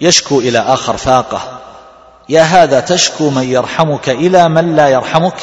[0.00, 1.60] يشكو إلى آخر فاقة
[2.28, 5.34] يا هذا تشكو من يرحمك إلى من لا يرحمك؟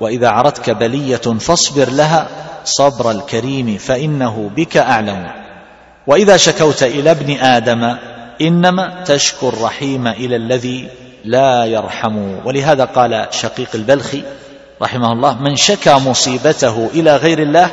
[0.00, 2.28] وإذا عرتك بلية فاصبر لها
[2.64, 5.30] صبر الكريم فإنه بك أعلم.
[6.06, 7.96] وإذا شكوت إلى ابن آدم
[8.40, 10.88] إنما تشكو الرحيم إلى الذي
[11.24, 12.46] لا يرحم.
[12.46, 14.22] ولهذا قال شقيق البلخي
[14.82, 17.70] رحمه الله من شكى مصيبته إلى غير الله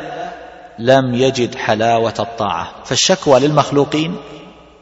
[0.79, 2.71] لم يجد حلاوة الطاعة.
[2.85, 4.15] فالشكوى للمخلوقين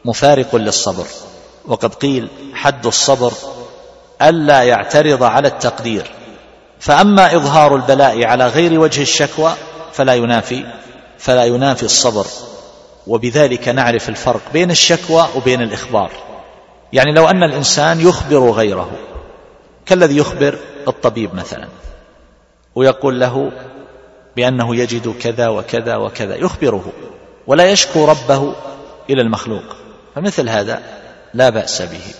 [0.04, 1.06] مفارق للصبر.
[1.68, 3.32] وقد قيل حد الصبر
[4.22, 6.10] ألا يعترض على التقدير.
[6.80, 9.52] فأما إظهار البلاء على غير وجه الشكوى
[9.92, 10.64] فلا ينافي
[11.18, 12.26] فلا ينافي الصبر.
[13.06, 16.10] وبذلك نعرف الفرق بين الشكوى وبين الإخبار.
[16.92, 18.90] يعني لو أن الإنسان يخبر غيره
[19.86, 20.58] كالذي يخبر
[20.88, 21.68] الطبيب مثلا
[22.74, 23.52] ويقول له
[24.36, 26.92] بأنه يجد كذا وكذا وكذا يخبره
[27.46, 28.54] ولا يشكو ربه
[29.10, 29.76] إلى المخلوق.
[30.14, 30.82] فمثل هذا
[31.34, 32.14] لا بأس به.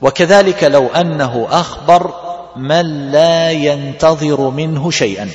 [0.00, 5.30] وكذلك لو أنه أخبر من لا ينتظر منه شيئا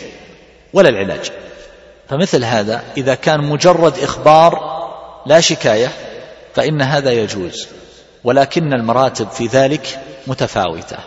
[0.74, 1.32] ولا العلاج.
[2.10, 4.76] فمثل هذا إذا كان مجرد إخبار
[5.26, 5.92] لا شكاية
[6.54, 7.68] فإن هذا يجوز.
[8.24, 10.98] ولكن المراتب في ذلك متفاوتة.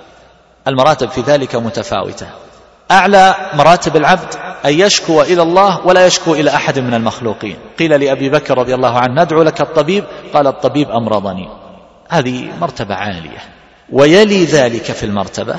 [0.69, 2.27] المراتب في ذلك متفاوتة.
[2.91, 7.57] أعلى مراتب العبد أن يشكو إلى الله ولا يشكو إلى أحد من المخلوقين.
[7.79, 10.05] قيل لأبي بكر رضي الله عنه ندعو لك الطبيب.
[10.35, 11.49] قال الطبيب أمرضني.
[12.09, 13.39] هذه مرتبة عالية.
[13.93, 15.57] ويلي ذلك في المرتبة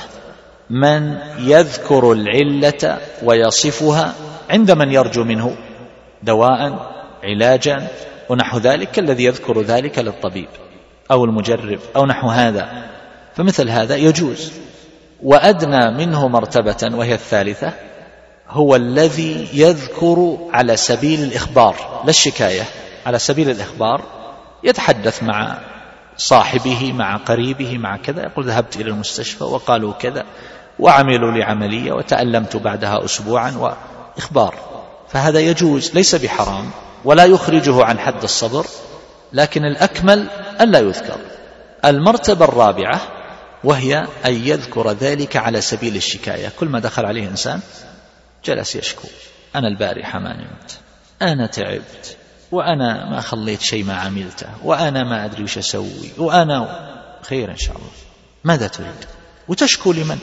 [0.69, 4.13] من يذكر العلة ويصفها
[4.49, 5.57] عند من يرجو منه
[6.23, 6.91] دواء
[7.23, 7.87] علاجا
[8.29, 10.47] ونحو ذلك كالذي يذكر ذلك للطبيب
[11.11, 12.89] أو المجرب أو نحو هذا.
[13.35, 14.51] فمثل هذا يجوز.
[15.23, 17.73] وأدنى منه مرتبة وهي الثالثة
[18.49, 22.63] هو الذي يذكر على سبيل الإخبار لا الشكاية
[23.05, 24.01] على سبيل الإخبار
[24.63, 25.57] يتحدث مع
[26.17, 30.25] صاحبه مع قريبه مع كذا يقول ذهبت إلى المستشفى وقالوا كذا.
[30.79, 33.51] وعملوا لي عملية وتألمت بعدها اسبوعا
[34.17, 34.55] وإخبار.
[35.09, 36.69] فهذا يجوز ليس بحرام
[37.05, 38.65] ولا يخرجه عن حد الصبر
[39.33, 40.27] لكن الأكمل
[40.61, 41.17] ألا يذكر.
[41.85, 43.01] المرتبة الرابعة
[43.63, 46.51] وهي أن يذكر ذلك على سبيل الشكاية.
[46.59, 47.59] كل ما دخل عليه إنسان
[48.45, 49.07] جلس يشكو.
[49.55, 50.79] أنا البارحة ما نمت
[51.21, 52.17] أنا تعبت
[52.51, 56.89] وأنا ما خليت شيء ما عملته وأنا ما أدري وش أسوي وأنا
[57.21, 57.89] خير إن شاء الله.
[58.43, 59.05] ماذا تريد؟
[59.47, 60.19] وتشكو لمن؟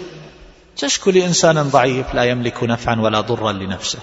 [0.76, 3.98] تشكو لإنسان ضعيف لا يملك نفعا ولا ضرا لنفسه.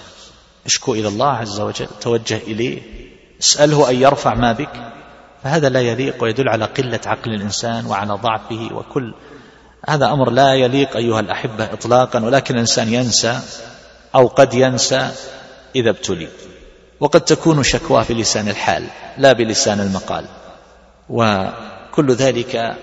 [0.66, 2.82] اشكو إلى الله عز وجل توجه إليه
[3.40, 4.92] اسأله أن يرفع ما بك.
[5.44, 9.14] فهذا لا يليق ويدل على قلة عقل الإنسان وعلى ضعفه وكل.
[9.88, 13.40] هذا أمر لا يليق أيها الأحبة إطلاقا ولكن الإنسان ينسى
[14.14, 15.10] أو قد ينسى
[15.76, 16.28] إذا ابتلي.
[17.00, 18.86] وقد تكون شكواه بلسان الحال
[19.18, 20.24] لا بلسان المقال.
[21.08, 22.76] وكل ذلك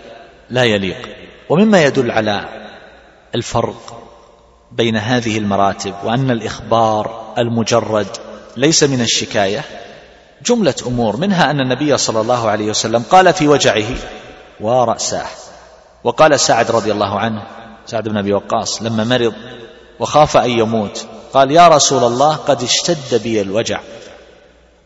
[0.50, 1.10] لا يليق.
[1.50, 2.62] ومما يدل على
[3.36, 4.04] الفرق
[4.72, 8.08] بين هذه المراتب وأن الإخبار المجرد
[8.58, 9.64] ليس من الشكاية.
[10.46, 13.96] جملة أمور منها أن النبي صلى الله عليه وسلم قال في وجعه
[14.60, 15.28] ورأساه
[16.04, 17.44] وقال سعد رضي الله عنه
[17.86, 19.34] سعد بن أبي وقاص لما مرض
[20.00, 23.80] وخاف أن يموت قال يا رسول الله قد اشتد بي الوجع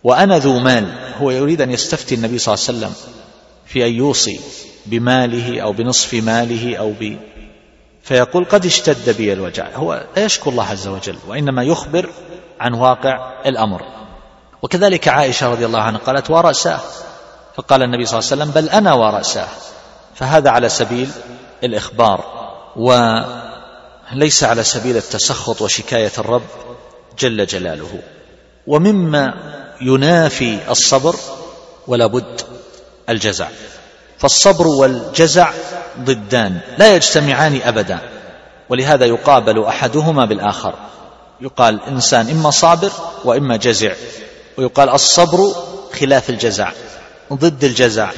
[0.03, 2.93] وأنا ذو مال هو يريد أن يستفتي النبي صلى الله عليه وسلم
[3.65, 4.39] في أن يوصي
[4.85, 7.17] بماله أو بنصف ماله أو ب
[8.05, 12.09] فيقول قد اشتد بي الوجع هو لا يشكو الله عز وجل وإنما يخبر
[12.59, 13.81] عن واقع الأمر.
[14.61, 16.79] وكذلك عائشة رضي الله عنها قالت ورأساه
[17.55, 19.47] فقال النبي صلى الله عليه وسلم بل أنا ورأساه
[20.15, 21.09] فهذا على سبيل
[21.63, 22.23] الإخبار
[22.75, 26.41] وليس على سبيل التسخط وشكاية الرب
[27.19, 27.99] جل جلاله.
[28.67, 29.33] ومما
[29.81, 31.15] ينافي الصبر
[31.87, 32.41] ولا بد
[33.09, 33.47] الجزع
[34.17, 35.49] فالصبر والجزع
[35.99, 37.99] ضدان لا يجتمعان أبدا
[38.69, 40.73] ولهذا يقابل أحدهما بالآخر.
[41.41, 42.91] يقال إنسان إما صابر
[43.23, 43.93] وإما جزع
[44.57, 45.55] ويقال الصبر
[45.99, 46.71] خلاف الجزع
[47.33, 48.09] ضد الجزع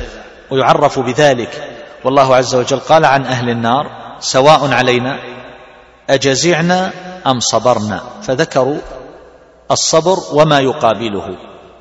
[0.51, 1.77] ويعرف بذلك.
[2.03, 5.19] والله عز وجل قال عن أهل النار سواء علينا
[6.09, 6.91] أجزعنا
[7.27, 8.03] أم صبرنا.
[8.23, 8.77] فذكروا
[9.71, 11.37] الصبر وما يقابله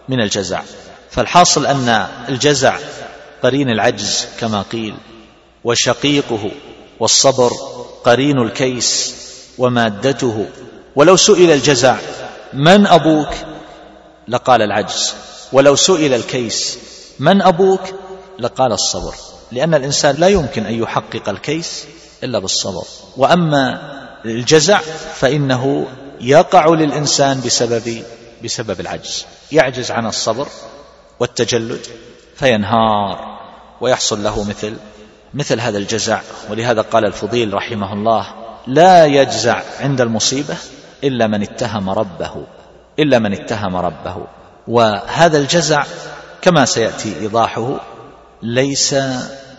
[0.08, 0.62] من الجزع.
[1.10, 2.76] فالحاصل أن الجزع
[3.42, 4.94] قرين العجز كما قيل
[5.64, 6.50] وشقيقه
[7.00, 7.50] والصبر
[8.04, 9.14] قرين الكيس
[9.58, 10.46] ومادته.
[10.96, 11.96] ولو سئل الجزع
[12.52, 13.28] من أبوك؟
[14.28, 15.14] لقال العجز.
[15.52, 16.78] ولو سئل الكيس
[17.18, 17.80] من أبوك؟
[18.38, 19.14] لقال الصبر.
[19.52, 21.84] لأن الإنسان لا يمكن أن يحقق الكيس
[22.24, 22.84] إلا بالصبر.
[23.16, 23.80] وأما
[24.24, 24.80] الجزع
[25.14, 25.86] فإنه
[26.20, 28.02] يقع للإنسان بسبب
[28.44, 29.26] بسبب العجز.
[29.52, 30.48] يعجز عن الصبر
[31.20, 31.86] والتجلد.
[32.36, 33.38] فينهار
[33.80, 34.76] ويحصل له مثل
[35.34, 36.20] مثل هذا الجزع.
[36.50, 38.26] ولهذا قال الفضيل رحمه الله
[38.66, 40.56] لا يجزع عند المصيبة
[41.04, 42.46] إلا من اتهم ربه
[42.98, 44.16] إلا من اتهم ربه.
[44.68, 45.84] وهذا الجزع
[46.42, 47.80] كما سيأتي إيضاحه
[48.42, 48.94] ليس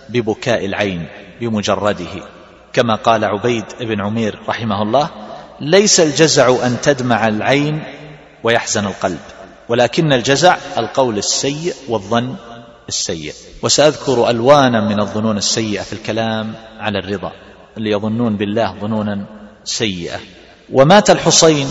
[0.10, 1.08] ببكاء العين
[1.42, 2.24] بمجرده.
[2.74, 5.10] كما قال عبيد بن عمير رحمه الله
[5.62, 7.84] ليس الجزع أن تدمع العين
[8.44, 9.20] ويحزن القلب
[9.70, 12.36] ولكن الجزع القول السيء والظن
[12.88, 13.34] السيء.
[13.64, 17.32] وسأذكر ألوانا من الظنون السيئة في الكلام على الرضا
[17.78, 19.26] اللي يظنون بالله ظنونا
[19.64, 20.20] سيئة.
[20.74, 21.68] ومات الحصين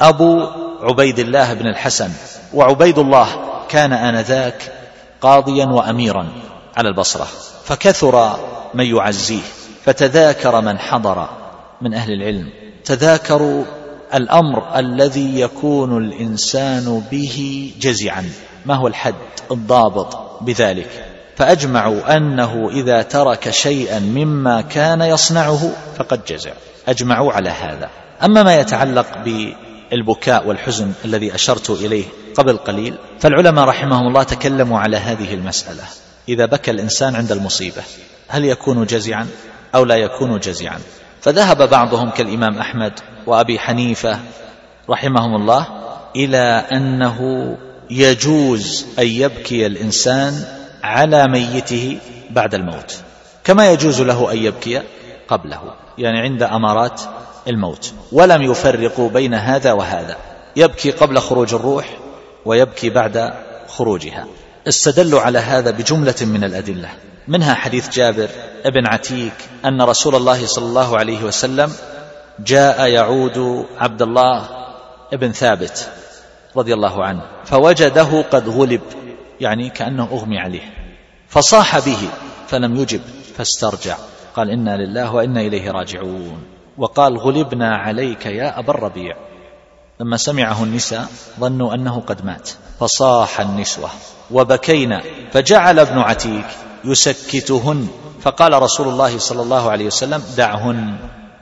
[0.00, 0.46] أبو
[0.80, 2.10] عبيد الله بن الحسن
[2.54, 3.28] وعبيد الله
[3.68, 4.72] كان آنذاك
[5.20, 6.28] قاضيا وأميرا
[6.76, 7.26] على البصرة.
[7.64, 8.36] فكثر
[8.74, 9.42] من يعزيه
[9.84, 11.28] فتذاكر من حضر
[11.80, 12.50] من أهل العلم.
[12.84, 13.64] تذاكروا
[14.14, 18.30] الأمر الذي يكون الإنسان به جزعا.
[18.66, 19.14] ما هو الحد؟
[19.50, 21.06] الضابط بذلك.
[21.36, 26.52] فأجمعوا أنه إذا ترك شيئا مما كان يصنعه فقد جزع.
[26.88, 27.90] أجمعوا على هذا.
[28.24, 32.04] أما ما يتعلق بالبكاء والحزن الذي أشرت إليه
[32.36, 35.82] قبل قليل فالعلماء رحمهم الله تكلموا على هذه المسألة.
[36.28, 37.82] إذا بكى الإنسان عند المصيبة
[38.28, 39.26] هل يكون جزعا
[39.74, 40.78] أو لا يكون جزعا؟
[41.20, 42.92] فذهب بعضهم كالإمام أحمد
[43.26, 44.18] وأبي حنيفة
[44.90, 45.66] رحمهم الله
[46.16, 47.18] إلى أنه
[47.90, 50.44] يجوز أن يبكي الإنسان
[50.82, 51.98] على ميته
[52.30, 52.96] بعد الموت.
[53.44, 54.82] كما يجوز له أن يبكي
[55.28, 55.60] قبله
[55.98, 57.00] يعني عند أمارات
[57.48, 57.92] الموت.
[58.12, 60.16] ولم يفرقوا بين هذا وهذا.
[60.56, 61.98] يبكي قبل خروج الروح
[62.44, 63.34] ويبكي بعد
[63.68, 64.26] خروجها.
[64.68, 66.88] استدلوا على هذا بجملة من الأدلة.
[67.28, 68.28] منها حديث جابر
[68.64, 71.72] ابن عتيك أن رسول الله صلى الله عليه وسلم
[72.38, 74.48] جاء يعود عبد الله
[75.12, 75.88] ابن ثابت
[76.56, 78.80] رضي الله عنه فوجده قد غلب
[79.40, 80.74] يعني كأنه أغمي عليه
[81.28, 82.08] فصاح به
[82.48, 83.00] فلم يجب
[83.36, 83.96] فاسترجع
[84.36, 86.42] قال إنا لله وإنا إليه راجعون
[86.78, 89.16] وقال غلبنا عليك يا أبا الربيع.
[90.00, 91.06] لما سمعه النساء
[91.40, 93.90] ظنوا أنه قد مات فصاح النسوة
[94.30, 96.46] وبكينا فجعل ابن عتيك
[96.84, 97.88] يسكتهن
[98.20, 100.96] فقال رسول الله صلى الله عليه وسلم دعهن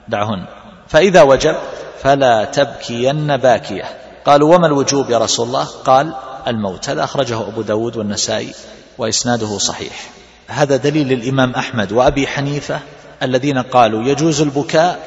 [0.07, 0.45] دعهن
[0.87, 1.55] فإذا وجب
[2.01, 3.85] فلا تبكين باكية.
[4.25, 6.13] قالوا وما الوجوب يا رسول الله؟ قال
[6.47, 6.89] الموت.
[6.89, 8.53] هذا أخرجه أبو داود والنسائي
[8.97, 10.09] وإسناده صحيح.
[10.47, 12.79] هذا دليل الإمام أحمد وأبي حنيفة
[13.23, 14.99] الذين قالوا يجوز البكاء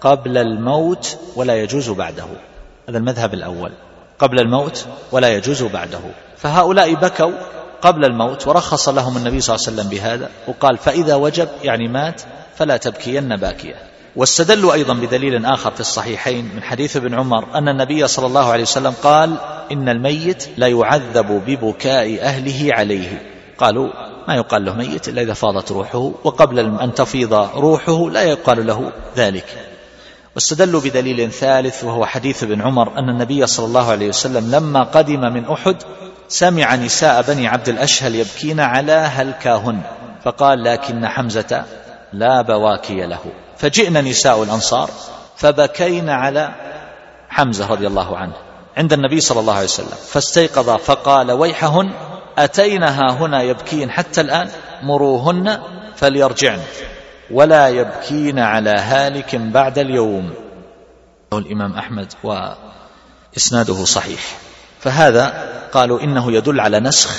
[0.00, 2.26] قبل الموت ولا يجوز بعده.
[2.88, 3.72] هذا المذهب الأول.
[4.18, 6.00] قبل الموت ولا يجوز بعده.
[6.36, 7.32] فهؤلاء بكوا
[7.82, 12.22] قبل الموت ورخص لهم النبي صلى الله عليه وسلم بهذا وقال فإذا وجب يعني مات
[12.56, 13.93] فلا تبكين باكية.
[14.16, 18.62] واستدلوا أيضا بدليل آخر في الصحيحين من حديث ابن عمر أن النبي صلى الله عليه
[18.62, 19.36] وسلم قال
[19.72, 23.22] إن الميت لا يعذب ببكاء أهله عليه.
[23.58, 23.88] قالوا
[24.28, 28.92] ما يقال له ميت إلا إذا فاضت روحه وقبل أن تفيض روحه لا يقال له
[29.16, 29.46] ذلك.
[30.34, 35.20] واستدلوا بدليل ثالث وهو حديث ابن عمر أن النبي صلى الله عليه وسلم لما قدم
[35.20, 35.76] من أحد
[36.28, 39.80] سمع نساء بني عبد الأشهل يبكين على هلكاهن
[40.24, 41.64] فقال لكن حمزة
[42.12, 43.43] لا بواكي له.
[43.56, 44.90] فجئنا نساء الأنصار
[45.36, 46.54] فبكين على
[47.28, 48.34] حمزة رضي الله عنه
[48.76, 51.90] عند النبي صلى الله عليه وسلم فاستيقظ فقال ويحهن
[52.38, 54.50] أتينها هنا يبكين حتى الآن؟
[54.82, 55.62] مروهن
[55.96, 56.60] فليرجعن
[57.30, 60.34] ولا يبكين على هالك بعد اليوم.
[61.32, 64.20] الإمام أحمد وإسناده صحيح
[64.80, 67.10] فهذا قالوا إنه يدل على نسخ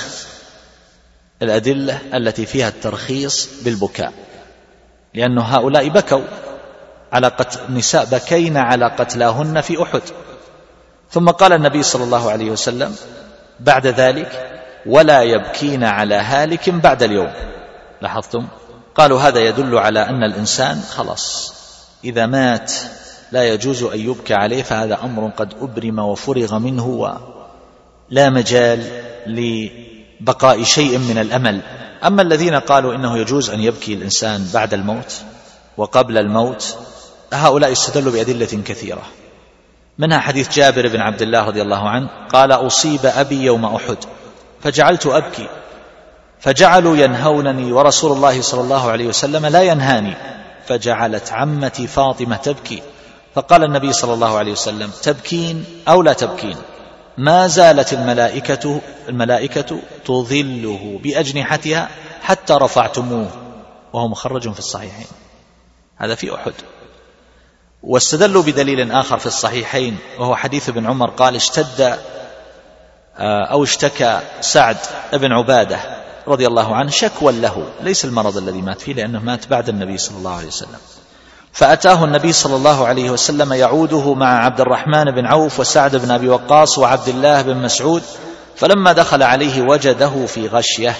[1.42, 4.12] الأدلة التي فيها الترخيص بالبكاء.
[5.16, 6.22] لأن هؤلاء بكوا
[7.12, 10.02] على قتل النساء بكين على قتلاهن في أحد.
[11.10, 12.94] ثم قال النبي صلى الله عليه وسلم
[13.60, 17.32] بعد ذلك ولا يبكين على هالك بعد اليوم.
[18.00, 18.46] لاحظتم؟
[18.94, 21.54] قالوا هذا يدل على أن الإنسان خلاص
[22.04, 22.72] إذا مات
[23.32, 28.84] لا يجوز أن يبكى عليه فهذا أمر قد أبرم وفرغ منه ولا مجال
[29.26, 31.60] لبقاء شيء من الأمل.
[32.04, 35.22] أما الذين قالوا إنه يجوز أن يبكي الإنسان بعد الموت
[35.76, 36.76] وقبل الموت
[37.32, 39.02] هؤلاء استدلوا بأدلة كثيرة.
[39.98, 43.96] منها حديث جابر بن عبد الله رضي الله عنه قال أصيب أبي يوم أحد
[44.60, 45.48] فجعلت أبكي.
[46.40, 50.14] فجعلوا ينهونني ورسول الله صلى الله عليه وسلم لا ينهاني
[50.66, 52.82] فجعلت عمتي فاطمة تبكي.
[53.34, 56.56] فقال النبي صلى الله عليه وسلم تبكين أو لا تبكين؟
[57.18, 61.88] ما زالت الملائكة الملائكة تظله بأجنحتها
[62.22, 63.30] حتى رفعتموه.
[63.92, 65.06] وهو مخرج في الصحيحين.
[65.96, 66.52] هذا في أحد.
[67.82, 71.98] واستدلوا بدليل آخر في الصحيحين وهو حديث ابن عمر قال اشتد
[73.18, 74.76] آه، أو اشتكى سعد
[75.12, 75.80] بن عبادة
[76.28, 77.72] رضي الله عنه شكوى له.
[77.80, 80.78] ليس المرض الذي مات فيه لأنه مات بعد النبي صلى الله عليه وسلم.
[81.56, 86.28] فأتاه النبي صلى الله عليه وسلم يعوده مع عبد الرحمن بن عوف وسعد بن أبي
[86.28, 88.02] وقاص وعبد الله بن مسعود
[88.56, 90.96] فلما دخل عليه وجده في غشية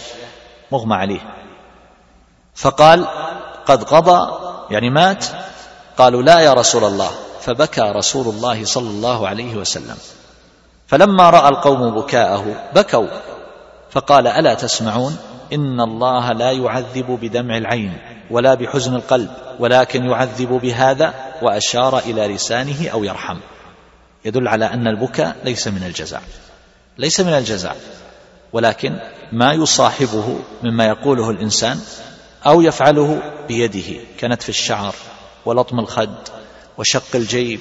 [0.73, 1.21] مغمى عليه.
[2.55, 3.07] فقال
[3.67, 4.31] قد قضى
[4.71, 5.25] يعني مات؟
[5.99, 7.11] قالوا لا يا رسول الله.
[7.41, 9.97] فبكى رسول الله صلى الله عليه وسلم.
[10.87, 13.09] فلما رأى القوم بكاءه بكوا.
[13.91, 15.17] فقال ألا تسمعون؟
[15.53, 17.99] إن الله لا يعذب بدمع العين
[18.31, 19.46] ولا بحزن القلب.
[19.59, 23.39] ولكن يعذب بهذا وأشار إلى لسانه أو يرحم.
[24.25, 26.21] يدل على أن البكاء ليس من الجزع
[26.99, 27.73] ليس من الجزع
[28.53, 28.99] ولكن
[29.33, 31.81] ما يصاحبه مما يقوله الإنسان
[32.47, 34.95] أو يفعله بيده كنتف الشعر
[35.45, 36.17] ولطم الخد
[36.79, 37.61] وشق الجيب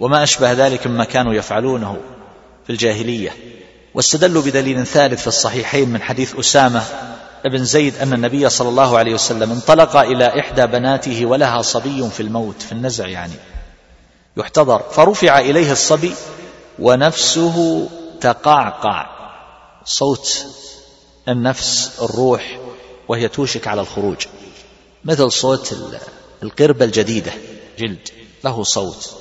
[0.00, 1.96] وما أشبه ذلك مما كانوا يفعلونه
[2.66, 3.30] في الجاهلية.
[3.94, 6.82] واستدلوا بدليل ثالث في الصحيحين من حديث أسامة
[7.48, 12.20] بن زيد أن النبي صلى الله عليه وسلم انطلق إلى إحدى بناته ولها صبي في
[12.20, 13.34] الموت في النزع يعني.
[14.36, 14.78] يحتضر.
[14.78, 16.14] فرفع إليه الصبي
[16.78, 17.88] ونفسه
[18.20, 19.06] تقعقع.
[19.84, 20.46] صوت
[21.28, 22.60] النفس الروح
[23.08, 24.26] وهي توشك على الخروج.
[25.04, 25.76] مثل صوت
[26.42, 27.32] القربة الجديدة
[27.78, 28.08] جلد
[28.44, 29.14] له صوت.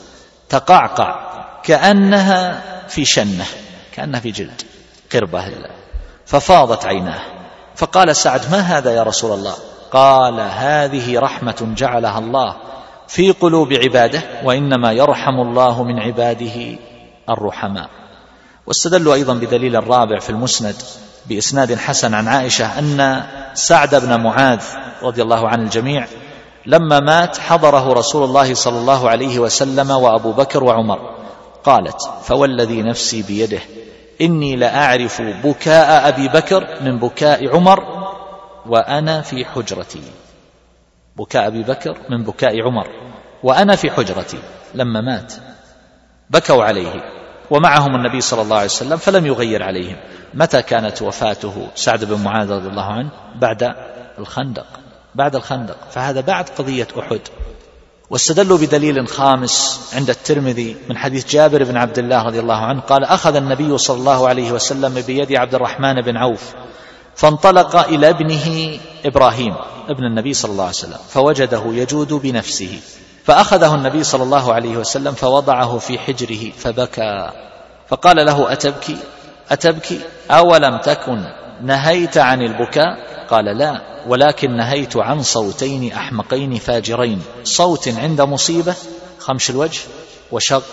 [0.49, 1.35] تقعقع.
[1.63, 3.45] كأنها في شنة
[3.95, 4.61] كأنها في جلد.
[5.13, 5.69] قربة
[6.25, 7.34] ففاضت عيناه.
[7.75, 9.53] فقال سعد ما هذا يا رسول الله؟
[9.91, 12.55] قال هذه رحمة جعلها الله
[13.07, 16.77] في قلوب عباده وإنما يرحم الله من عباده
[17.29, 17.89] الرحماء.
[18.67, 20.75] واستدلوا أيضا بدليل الرابع في المسند
[21.25, 23.23] بإسناد حسن عن عائشة أن
[23.53, 24.61] سعد بن معاذ
[25.03, 26.07] رضي الله عن الجميع
[26.65, 30.99] لما مات حضره رسول الله صلى الله عليه وسلم وأبو بكر وعمر.
[31.63, 33.61] قالت فوالذي نفسي بيده
[34.21, 37.79] إني لأعرف بكاء أبي بكر من بكاء عمر
[38.65, 40.01] وأنا في حجرتي.
[41.15, 42.87] بكاء أبي بكر من بكاء عمر
[43.43, 44.39] وأنا في حجرتي
[44.73, 45.33] لما مات.
[46.29, 47.03] بكوا عليه
[47.51, 49.97] ومعهم النبي صلى الله عليه وسلم فلم يغير عليهم.
[50.33, 53.75] متى كانت وفاته سعد بن معاذ رضي الله عنه؟ بعد
[54.19, 54.67] الخندق.
[55.15, 55.77] بعد الخندق.
[55.91, 57.21] فهذا بعد قضية أحد.
[58.09, 63.03] واستدلوا بدليل خامس عند الترمذي من حديث جابر بن عبد الله رضي الله عنه قال
[63.03, 66.53] أخذ النبي صلى الله عليه وسلم بيد عبد الرحمن بن عوف
[67.15, 69.55] فانطلق إلى ابنه إبراهيم
[69.89, 72.79] ابن النبي صلى الله عليه وسلم فوجده يجود بنفسه
[73.25, 77.31] فأخذه النبي صلى الله عليه وسلم فوضعه في حجره فبكى
[77.87, 78.97] فقال له أتبكي؟
[79.51, 79.99] أتبكي؟
[80.31, 81.25] أولم تكن؟
[81.61, 87.21] نهيت عن البكاء؟ قال لا ولكن نهيت عن صوتين أحمقين فاجرين.
[87.43, 88.75] صوت عند مصيبة
[89.19, 89.81] خمش الوجه
[90.31, 90.63] وشق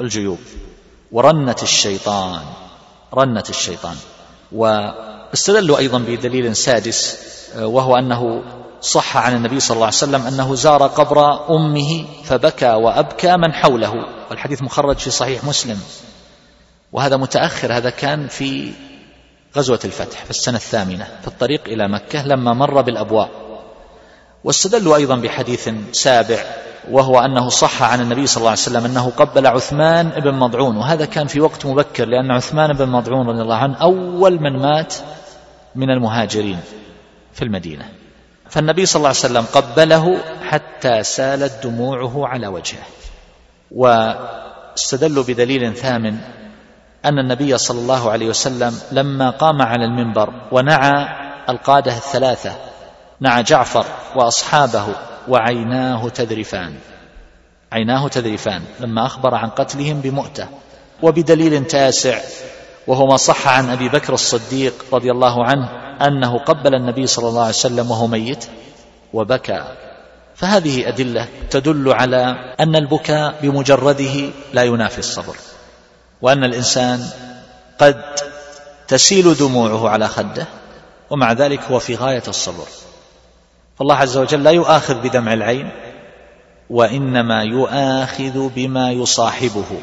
[0.00, 0.38] الجيوب.
[1.12, 2.42] ورنة الشيطان
[3.14, 3.96] رنة الشيطان.
[4.52, 7.18] واستدلوا أيضا بدليل سادس
[7.56, 8.42] وهو أنه
[8.80, 13.92] صح عن النبي صلى الله عليه وسلم أنه زار قبر أمه فبكى وأبكى من حوله.
[14.30, 15.80] والحديث مخرج في صحيح مسلم.
[16.92, 18.72] وهذا متأخر هذا كان في
[19.56, 23.30] غزوة الفتح في السنة الثامنة في الطريق إلى مكة لما مر بالأبواء.
[24.44, 26.38] واستدلوا أيضا بحديث سابع
[26.90, 31.04] وهو أنه صح عن النبي صلى الله عليه وسلم أنه قبل عثمان بن مضعون وهذا
[31.04, 34.94] كان في وقت مبكر لأن عثمان بن مضعون رضي الله عنه أول من مات
[35.74, 36.60] من المهاجرين
[37.32, 37.84] في المدينة.
[38.50, 42.84] فالنبي صلى الله عليه وسلم قبله حتى سالت دموعه على وجهه.
[43.70, 46.18] واستدلوا بدليل ثامن
[47.08, 51.08] أن النبي صلى الله عليه وسلم لما قام على المنبر ونعى
[51.48, 52.52] القادة الثلاثة
[53.20, 53.86] نعى جعفر
[54.16, 54.86] وأصحابه
[55.28, 56.74] وعيناه تذرفان.
[57.72, 60.48] عيناه تذرفان لما أخبر عن قتلهم بمؤتة
[61.02, 62.20] وبدليل تاسع
[62.86, 65.68] وهو ما صح عن أبي بكر الصديق رضي الله عنه
[66.06, 68.44] أنه قبل النبي صلى الله عليه وسلم وهو ميت
[69.12, 69.64] وبكى.
[70.34, 75.36] فهذه أدلة تدل على أن البكاء بمجرده لا ينافي الصبر.
[76.22, 77.04] وأن الإنسان
[77.78, 78.02] قد
[78.88, 80.46] تسيل دموعه على خده
[81.10, 82.66] ومع ذلك هو في غاية الصبر.
[83.78, 85.70] فالله عز وجل لا يؤاخذ بدمع العين
[86.70, 89.80] وإنما يؤاخذ بما يصاحبه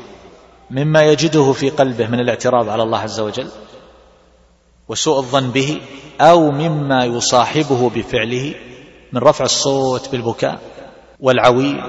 [0.71, 3.47] مما يجده في قلبه من الاعتراض على الله عز وجل
[4.89, 5.81] وسوء الظن به
[6.21, 8.55] أو مما يصاحبه بفعله
[9.13, 10.59] من رفع الصوت بالبكاء
[11.19, 11.83] والعويل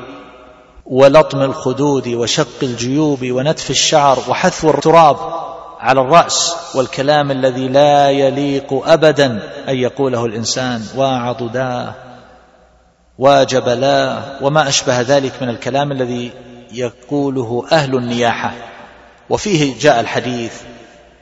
[0.87, 5.17] ولطم الخدود وشق الجيوب ونتف الشعر وحثو التراب
[5.81, 9.27] على الرأس والكلام الذي لا يليق أبدا
[9.69, 11.95] أن يقوله الإنسان وعضداه
[13.19, 16.33] وجبلاه وما أشبه ذلك من الكلام الذي
[16.73, 18.53] يقوله أهل النياحة.
[19.31, 20.63] وفيه جاء الحديث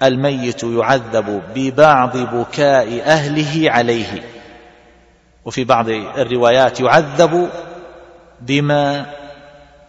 [0.03, 4.23] الميت يعذب ببعض بكاء أهله عليه
[5.45, 7.49] وفي بعض الروايات يعذب
[8.41, 9.07] بما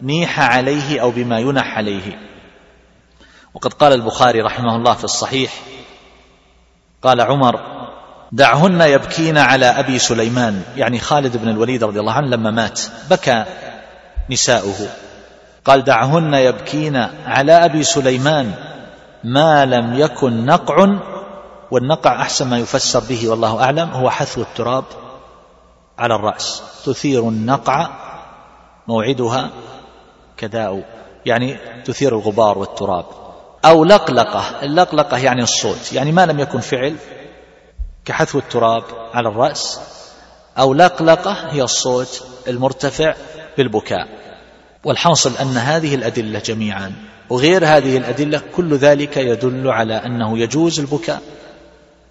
[0.02, 2.18] نيح عليه أو بما ينح عليه.
[3.54, 5.52] وقد قال البخاري رحمه الله في الصحيح
[7.02, 7.60] قال عمر
[8.32, 10.62] دعهن يبكين على أبي سليمان.
[10.76, 12.80] يعني خالد بن الوليد رضي الله عنه لما مات
[13.10, 13.44] بكى
[14.30, 14.88] نساؤه.
[15.64, 18.54] قال دعهن يبكين على أبي سليمان
[19.24, 20.98] ما لم يكن نقع
[21.70, 24.84] والنقع أحسن ما يفسر به والله أعلم هو حثو التراب
[25.98, 26.62] على الرأس.
[26.84, 27.88] تثير النقع
[28.88, 29.50] موعدها
[30.36, 30.84] كداء
[31.26, 33.04] يعني تثير الغبار والتراب.
[33.64, 36.96] أو لقلقة اللقلقة يعني الصوت يعني ما لم يكن فعل
[38.04, 38.82] كحثو التراب
[39.14, 39.80] على الرأس.
[40.58, 43.14] أو لقلقة هي الصوت المرتفع
[43.56, 44.08] بالبكاء.
[44.84, 46.92] والحاصل أن هذه الأدلة جميعا
[47.30, 51.22] وغير هذه الأدلة كل ذلك يدل على أنه يجوز البكاء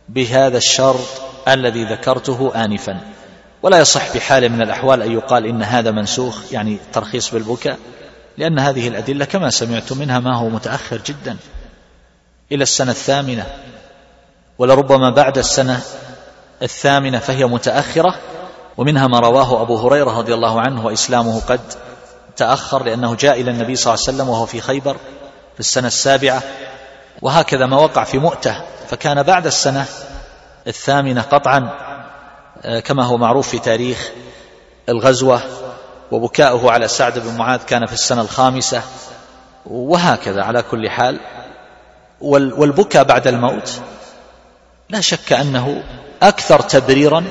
[0.09, 1.07] بهذا الشرط
[1.47, 2.99] الذي ذكرته آنفا.
[3.63, 7.77] ولا يصح بحال من الأحوال أن يقال إن هذا منسوخ يعني ترخيص بالبكاء.
[8.37, 11.37] لأن هذه الأدلة كما سمعت منها ما هو متأخر جدا
[12.51, 13.45] إلى السنة الثامنة
[14.57, 15.81] ولربما بعد السنة
[16.61, 18.15] الثامنة فهي متأخرة
[18.77, 21.61] ومنها ما رواه أبو هريرة رضي الله عنه وإسلامه قد
[22.37, 24.97] تأخر لأنه جاء إلى النبي صلى الله عليه وسلم وهو في خيبر
[25.53, 26.43] في السنة السابعة
[27.21, 29.85] وهكذا ما وقع في مؤتة فكان بعد السنة
[30.67, 31.69] الثامنة قطعا
[32.61, 34.11] آه، كما هو معروف في تاريخ
[34.89, 35.41] الغزوة
[36.11, 38.81] وبكاؤه على سعد بن معاذ كان في السنة الخامسة
[39.65, 41.19] وهكذا على كل حال.
[42.21, 43.81] والبكاء بعد الموت
[44.89, 45.83] لا شك أنه
[46.21, 47.23] أكثر تبريرا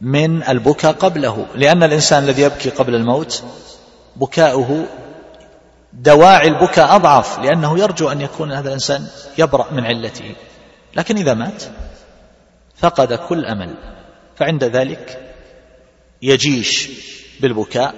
[0.00, 1.46] من البكاء قبله.
[1.54, 3.42] لأن الإنسان الذي يبكي قبل الموت
[4.16, 4.84] بكاؤه
[5.92, 9.06] دواعي البكاء أضعف لأنه يرجو أن يكون هذا الإنسان
[9.38, 10.34] يبرأ من علته.
[10.96, 11.62] لكن إذا مات
[12.76, 13.74] فقد كل أمل.
[14.36, 15.34] فعند ذلك
[16.22, 16.90] يجيش.
[17.40, 17.94] بالبكاء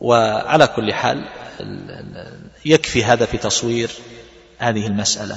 [0.00, 1.24] وعلى كل حال
[2.64, 3.90] يكفي هذا في تصوير
[4.58, 5.36] هذه المسألة.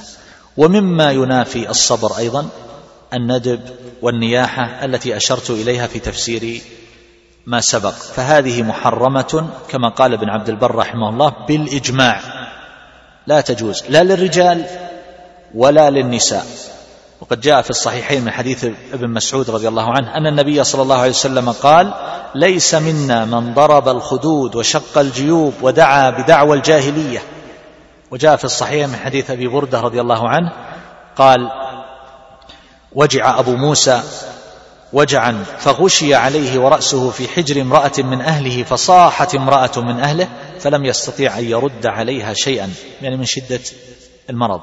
[0.58, 2.50] ومما ينافي الصبر أيضا
[3.14, 3.62] الندب
[4.02, 6.62] والنياحة التي أشرت إليها في تفسير
[7.46, 7.94] ما سبق.
[7.94, 12.22] فهذه محرمة كما قال ابن عبد البر رحمه الله بالإجماع.
[13.28, 14.66] لا تجوز لا للرجال
[15.56, 16.46] ولا للنساء.
[17.24, 20.96] وقد جاء في الصحيحين من حديث ابن مسعود رضي الله عنه أن النبي صلى الله
[20.96, 21.94] عليه وسلم قال
[22.36, 27.24] ليس منا من ضرب الخدود وشق الجيوب ودعا بدعوى الجاهلية.
[28.12, 30.52] وجاء في الصحيح من حديث أبي بردة رضي الله عنه
[31.16, 31.52] قال
[32.92, 34.04] وجع أبو موسى
[34.94, 40.28] وجعا فغشي عليه ورأسه في حجر امرأة من أهله فصاحت امرأة من أهله
[40.60, 42.74] فلم يستطيع أن يرد عليها شيئا.
[43.02, 43.62] يعني من شدة
[44.30, 44.62] المرض.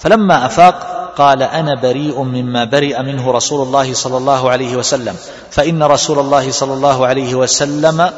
[0.00, 5.16] فلما أفاق قال أنا بريء مما برئ منه رسول الله صلى الله عليه وسلم
[5.50, 8.10] فإن رسول الله صلى الله عليه وسلم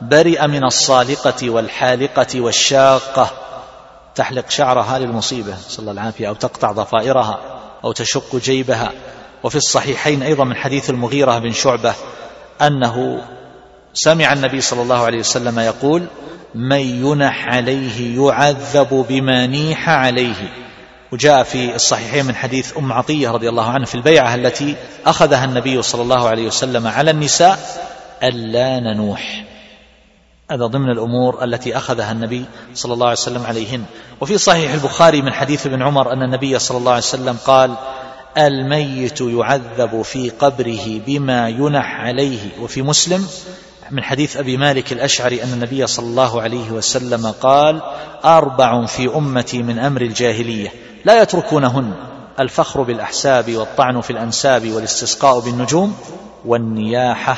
[0.00, 3.30] برئ من الصالقة والحالقة والشاقة.
[4.14, 7.40] تحلق شعرها للمصيبة صلى الله العافية أو تقطع ضفائرها
[7.84, 8.92] أو تشق جيبها.
[9.42, 11.94] وفي الصحيحين أيضا من حديث المغيرة بن شعبة
[12.62, 13.22] أنه
[13.94, 16.06] سمع النبي صلى الله عليه وسلم يقول
[16.54, 20.67] من ينح عليه يعذب بما نيح عليه.
[21.12, 25.82] وجاء في الصحيحين من حديث أم عطية رضي الله عنها في البيعة التي أخذها النبي
[25.82, 27.58] صلى الله عليه وسلم على النساء
[28.22, 29.44] ألا ننوح.
[30.50, 32.44] هذا ضمن الأمور التي أخذها النبي
[32.74, 33.84] صلى الله عليه وسلم عليهن.
[34.20, 37.74] وفي صحيح البخاري من حديث ابن عمر أن النبي صلى الله عليه وسلم قال
[38.38, 42.60] الميت يعذب في قبره بما ينح عليه.
[42.60, 43.28] وفي مسلم
[43.90, 47.82] من حديث أبي مالك الأشعري أن النبي صلى الله عليه وسلم قال
[48.24, 50.72] أربع في أمتي من أمر الجاهلية.
[51.04, 51.92] لا يتركونهن.
[52.40, 55.96] الفخر بالأحساب والطعن في الأنساب والاستسقاء بالنجوم
[56.44, 57.36] والنياحة.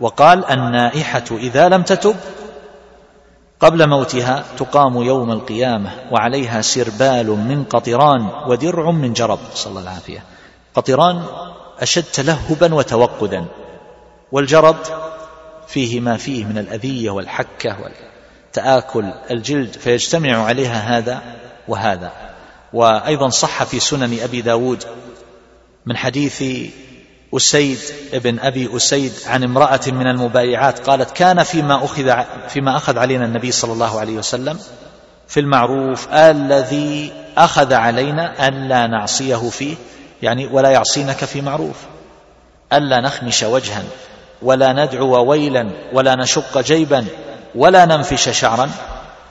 [0.00, 2.16] وقال النائحة إذا لم تتب
[3.60, 9.38] قبل موتها تقام يوم القيامة وعليها سربال من قطران ودرع من جرب.
[9.54, 10.24] صلى الله العافية
[10.74, 11.22] قطران
[11.80, 13.44] أشد تلهبا وتوقدا.
[14.32, 14.76] والجرب
[15.66, 21.22] فيه ما فيه من الأذية والحكة والتآكل الجلد فيجتمع عليها هذا
[21.68, 22.12] وهذا.
[22.72, 24.84] وأيضا صح في سنن أبي داود
[25.86, 26.44] من حديث
[27.34, 27.78] أسيد
[28.12, 32.12] ابن أبي أسيد عن امرأة من المبايعات قالت كان فيما أخذ
[32.48, 34.58] فيما أخذ علينا النبي صلى الله عليه وسلم
[35.28, 39.76] في المعروف الذي أخذ علينا ألا نعصيه فيه
[40.22, 41.76] يعني ولا يعصينك في معروف
[42.72, 43.82] ألا نخمش وجها
[44.42, 47.06] ولا ندعو ويلا ولا نشق جيبا
[47.54, 48.70] ولا ننفش شعرا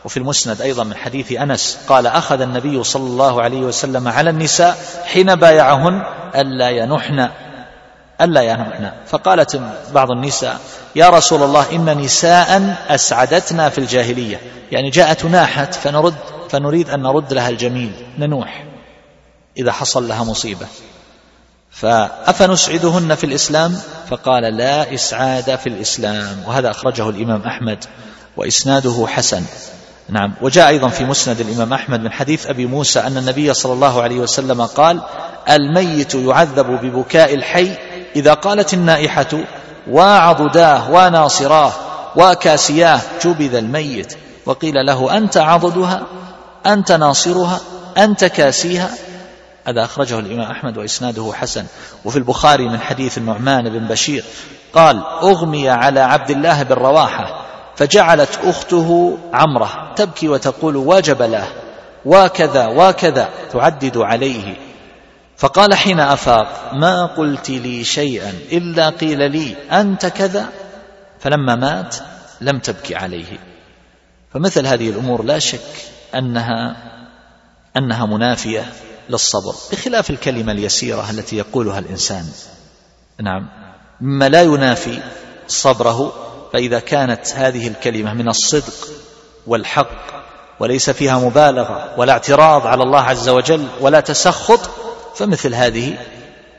[0.06, 4.78] وفي المسند أيضا من حديث أنس قال أخذ النبي صلى الله عليه وسلم على النساء
[5.06, 6.04] حين بايعهن
[6.36, 7.30] ألا ينحن
[8.22, 8.92] ألا ينحن.
[9.08, 9.62] فقالت
[9.94, 10.60] بعض النساء
[10.96, 14.42] يا رسول الله إن نساء أسعدتنا في الجاهلية.
[14.72, 16.16] يعني جاءت ناحت فنرد
[16.50, 18.66] فنريد أن نرد لها الجميل ننوح
[19.58, 20.68] إذا حصل لها مصيبة.
[21.72, 23.78] فأفنسعدهن في الإسلام؟
[24.10, 26.44] فقال لا إسعاد في الإسلام.
[26.48, 27.86] وهذا أخرجه الإمام أحمد
[28.38, 29.44] وإسناده حسن.
[30.10, 30.34] نعم.
[30.42, 34.20] وجاء أيضا في مسند الإمام أحمد من حديث أبي موسى أن النبي صلى الله عليه
[34.20, 35.02] وسلم قال
[35.50, 37.72] الميت يعذب ببكاء الحي
[38.16, 39.44] إذا قالت النائحة
[39.90, 41.72] وعضداه وناصراه
[42.16, 46.04] وكاسياه جبذ الميت وقيل له أنت عضدها
[46.66, 47.60] أنت ناصرها
[47.98, 48.90] أنت كاسيها
[49.68, 51.66] هذا أخرجه الإمام أحمد وإسناده حسن.
[52.06, 54.24] وفي البخاري من حديث النعمان بن بشير
[54.74, 57.45] قال أغمي على عبد الله بن رواحة
[57.76, 61.48] فجعلت أخته عمرة تبكي وتقول وجب له
[62.06, 64.56] وكذا وكذا تعدد عليه.
[65.38, 70.50] فقال حين أفاق ما قلت لي شيئا إلا قيل لي أنت كذا.
[71.20, 71.96] فلما مات
[72.42, 73.40] لم تبكي عليه.
[74.34, 75.72] فمثل هذه الأمور لا شك
[76.16, 76.76] أنها
[77.78, 78.74] أنها منافية
[79.10, 82.26] للصبر بخلاف الكلمة اليسيرة التي يقولها الإنسان.
[83.22, 83.50] نعم
[84.02, 85.00] مما لا ينافي
[85.48, 86.25] صبره
[86.56, 88.74] فإذا كانت هذه الكلمة من الصدق
[89.48, 89.88] والحق
[90.60, 94.70] وليس فيها مبالغة ولا اعتراض على الله عز وجل ولا تسخط
[95.16, 95.98] فمثل هذه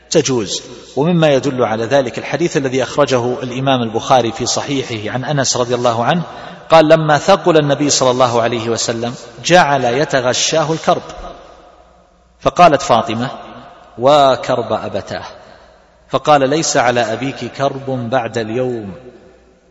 [0.09, 0.63] تجوز.
[0.95, 6.05] ومما يدل على ذلك الحديث الذي أخرجه الإمام البخاري في صحيحه عن أنس رضي الله
[6.05, 6.21] عنه
[6.69, 11.03] قال لما ثقل النبي صلى الله عليه وسلم جعل يتغشاه الكرب.
[12.39, 13.29] فقالت فاطمة
[13.99, 15.25] وكرب أبتاه.
[16.09, 18.93] فقال ليس على أبيك كرب بعد اليوم.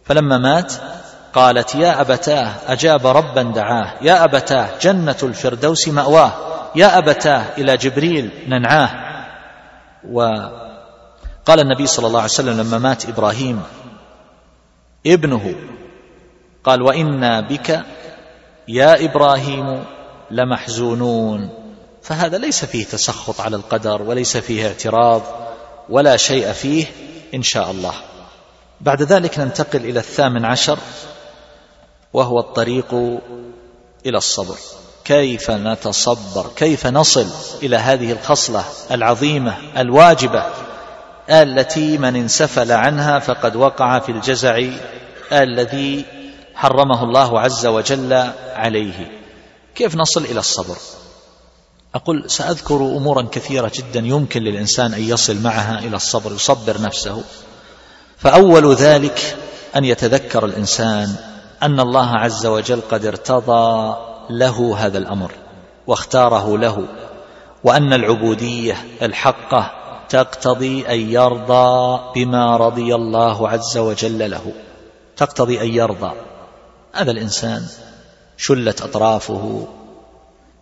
[0.07, 0.73] فلما مات
[1.35, 6.33] قالت يا أبتاه أجاب ربا دعاه يا أبتاه جنة الفردوس مأواه
[6.75, 8.91] يا أبتاه إلى جبريل ننعاه.
[10.11, 13.63] وقال النبي صلى الله عليه وسلم لما مات إبراهيم
[15.07, 15.55] ابنه
[16.65, 17.81] قال وإنا بك
[18.69, 19.85] يا إبراهيم
[20.31, 21.51] لمحزونون.
[22.03, 25.23] فهذا ليس فيه تسخط على القدر وليس فيه اعتراض
[25.89, 26.87] ولا شيء فيه
[27.35, 27.95] إن شاء الله.
[28.81, 30.79] بعد ذلك ننتقل إلى الثامن عشر
[32.13, 32.95] وهو الطريق
[34.07, 34.57] إلى الصبر.
[35.05, 37.27] كيف نتصبر؟ كيف نصل
[37.63, 40.45] إلى هذه الخصلة العظيمة الواجبة
[41.31, 44.63] التي من انسفل عنها فقد وقع في الجزع
[45.33, 46.05] الذي
[46.55, 48.13] حرمه الله عز وجل
[48.55, 49.23] عليه؟
[49.75, 50.77] كيف نصل إلى الصبر؟
[51.95, 57.25] أقول سأذكر أمورا كثيرة جدا يمكن للإنسان أن يصل معها إلى الصبر يصبر نفسه.
[58.17, 59.37] فأول ذلك
[59.77, 61.17] أن يتذكر الإنسان
[61.63, 63.97] أن الله عز وجل قد ارتضى
[64.31, 65.33] له هذا الأمر
[65.87, 66.87] واختاره له
[67.65, 69.71] وأن العبودية الحقة
[70.09, 74.53] تقتضي أن يرضى بما رضي الله عز وجل له.
[75.17, 76.13] تقتضي أن يرضى.
[76.93, 77.67] هذا الإنسان
[78.37, 79.67] شلت أطرافه.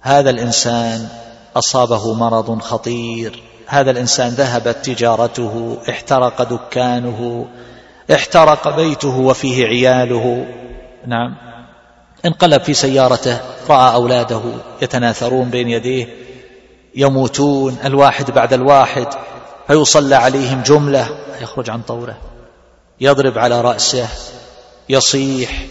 [0.01, 1.09] هذا الإنسان
[1.57, 3.43] أصابه مرض خطير.
[3.67, 7.47] هذا الإنسان ذهبت تجارته احترق دكانه
[8.15, 10.47] احترق بيته وفيه عياله.
[11.07, 11.37] نعم.
[12.27, 13.41] انقلب في سيارته
[13.71, 14.43] رأى أولاده
[14.83, 16.09] يتناثرون بين يديه
[16.97, 19.07] يموتون الواحد بعد الواحد
[19.67, 21.09] فيصلى عليهم جملة
[21.41, 22.17] يخرج عن طوره
[23.01, 24.09] يضرب على رأسه
[24.89, 25.67] يصيح.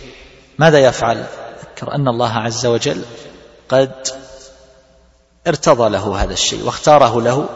[0.59, 1.25] ماذا يفعل؟
[1.61, 3.01] ذكر أن الله عز وجل
[3.69, 3.91] قد
[5.47, 7.49] ارتضى له هذا الشيء واختاره له.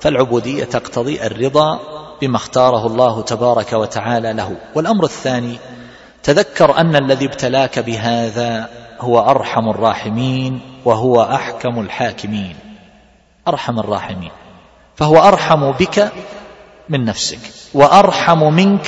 [0.00, 1.80] فالعبودية تقتضي الرضا
[2.22, 4.56] بما اختاره الله تبارك وتعالى له.
[4.74, 5.58] والأمر الثاني
[6.22, 8.68] تذكر أن الذي ابتلاك بهذا
[9.00, 12.56] هو أرحم الراحمين وهو أحكم الحاكمين.
[13.48, 14.30] أرحم الراحمين.
[14.96, 16.12] فهو أرحم بك
[16.88, 17.40] من نفسك
[17.74, 18.86] وأرحم منك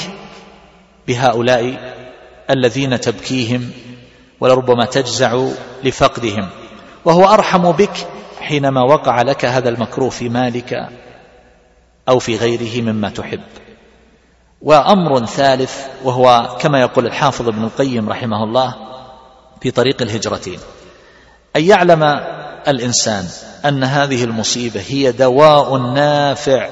[1.09, 1.95] بهؤلاء
[2.51, 3.71] الذين تبكيهم
[4.41, 5.49] ولربما تجزع
[5.85, 6.49] لفقدهم.
[7.05, 8.07] وهو أرحم بك
[8.49, 10.89] حينما وقع لك هذا المكروه في مالك
[12.09, 13.41] أو في غيره مما تحب.
[14.63, 18.75] وأمر ثالث وهو كما يقول الحافظ ابن القيم رحمه الله
[19.61, 20.59] في طريق الهجرتين.
[21.57, 22.03] أن يعلم
[22.69, 23.25] الإنسان
[23.65, 26.69] أن هذه المصيبة هي دواء نافع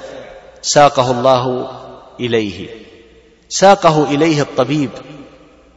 [0.62, 1.70] ساقه الله
[2.20, 2.68] إليه.
[3.48, 4.90] ساقه إليه الطبيب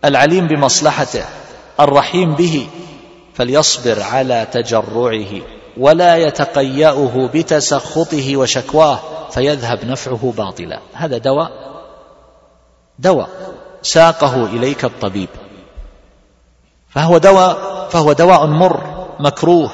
[0.05, 1.25] العليم بمصلحته
[1.79, 2.67] الرحيم به
[3.33, 5.58] فليصبر على تجرعه.
[5.79, 8.99] ولا يتقيأه بتسخطه وشكواه
[9.31, 10.79] فيذهب نفعه باطلا.
[10.93, 11.51] هذا دواء؟
[12.99, 13.29] دواء.
[13.81, 15.29] ساقه إليك الطبيب.
[16.89, 17.57] فهو دواء
[17.89, 19.71] فهو دواء مر مكروه.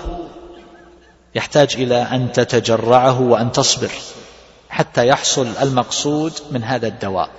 [1.35, 3.91] يحتاج إلى أن تتجرعه وأن تصبر
[4.69, 7.29] حتى يحصل المقصود من هذا الدواء.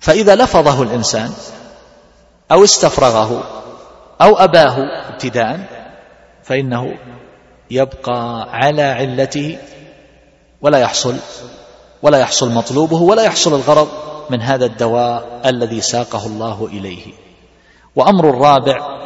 [0.00, 1.32] فإذا لفظه الإنسان
[2.52, 3.44] أو استفرغه
[4.20, 4.76] أو أباه
[5.08, 5.60] ابتداء
[6.42, 6.94] فإنه
[7.70, 9.58] يبقى على علته
[10.62, 11.16] ولا يحصل
[12.02, 13.88] ولا يحصل مطلوبه ولا يحصل الغرض
[14.30, 17.02] من هذا الدواء الذي ساقه الله إليه.
[17.96, 18.98] وأمر الرابع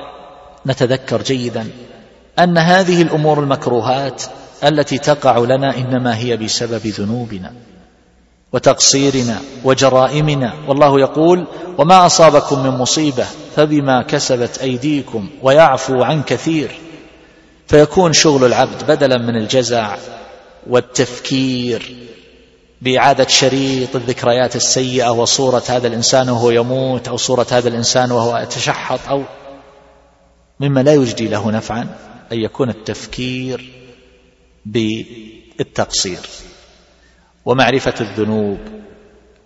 [0.66, 1.68] نتذكر جيدا
[2.38, 4.22] أن هذه الأمور المكروهات
[4.64, 7.52] التي تقع لنا إنما هي بسبب ذنوبنا
[8.52, 10.52] وتقصيرنا وجرائمنا.
[10.68, 11.44] والله يقول
[11.78, 16.88] وما أصابكم من مصيبة فبما كسبت أيديكم ويعفو عن كثير.
[17.68, 19.96] فيكون شغل العبد بدلا من الجزع
[20.66, 21.96] والتفكير
[22.82, 29.00] بإعادة شريط الذكريات السيئة وصورة هذا الإنسان وهو يموت أو صورة هذا الإنسان وهو يتشحط
[29.08, 29.22] أو
[30.60, 31.88] مما لا يجدي له نفعا
[32.32, 33.72] أن يكون التفكير
[34.66, 36.18] بالتقصير.
[37.44, 38.58] ومعرفة الذنوب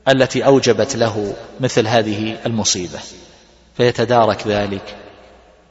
[0.09, 2.99] التي أوجبت له مثل هذه المصيبة
[3.77, 4.97] فيتدارك ذلك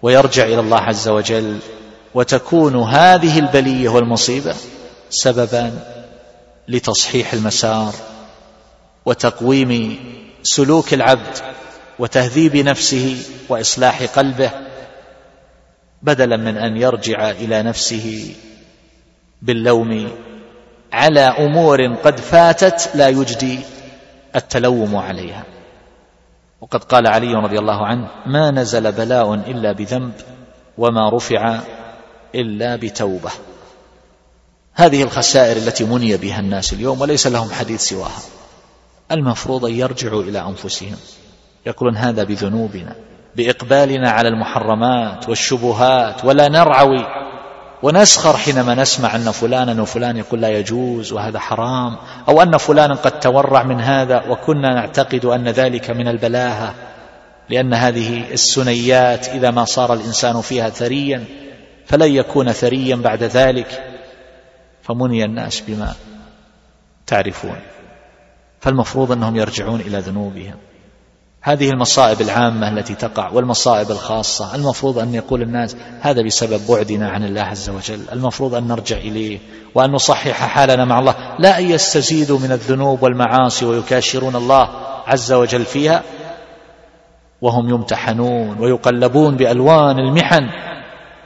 [0.02, 1.60] ويرجع إلى الله عز وجل
[2.14, 4.56] وتكون هذه البلية والمصيبة
[5.10, 5.72] سببا
[6.68, 7.94] لتصحيح المسار
[9.06, 10.00] وتقويم
[10.44, 11.38] سلوك العبد
[12.00, 13.18] وتهذيب نفسه
[13.50, 14.52] وإصلاح قلبه
[16.02, 18.36] بدلا من أن يرجع إلى نفسه
[19.42, 20.12] باللوم
[20.94, 23.60] على أمور قد فاتت لا يجدي
[24.36, 25.44] التلوم عليها.
[26.62, 30.14] وقد قال علي رضي الله عنه ما نزل بلاء إلا بذنب
[30.78, 31.60] وما رفع
[32.36, 33.32] إلا بتوبة.
[34.74, 38.22] هذه الخسائر التي مني بها الناس اليوم وليس لهم حديث سواها.
[39.12, 40.98] المفروض أن يرجعوا إلى أنفسهم.
[41.66, 42.96] يقولون هذا بذنوبنا
[43.36, 47.22] بإقبالنا على المحرمات والشبهات ولا نرعوي.
[47.84, 51.98] ونسخر حينما نسمع أن فلانا وفلان يقول لا يجوز وهذا حرام
[52.30, 56.74] أو أن فلانا قد تورع من هذا وكنا نعتقد أن ذلك من البلاهة
[57.50, 61.26] لأن هذه السنيات إذا ما صار الإنسان فيها ثريا
[61.86, 63.84] فلن يكون ثريا بعد ذلك
[64.84, 65.94] فمني الناس بما
[67.08, 67.60] تعرفون.
[68.60, 70.56] فالمفروض أنهم يرجعون إلى ذنوبهم.
[71.42, 74.56] هذه المصائب العامة التي تقع والمصائب الخاصة.
[74.56, 78.00] المفروض أن يقول الناس هذا بسبب بعدنا عن الله عز وجل.
[78.12, 79.40] المفروض أن نرجع إليه
[79.76, 81.16] وأن نصحح حالنا مع الله.
[81.40, 84.70] لا أن يستزيدوا من الذنوب والمعاصي ويكاشرون الله
[85.08, 86.04] عز وجل فيها.
[87.42, 90.71] وهم يمتحنون ويقلبون بألوان المحن.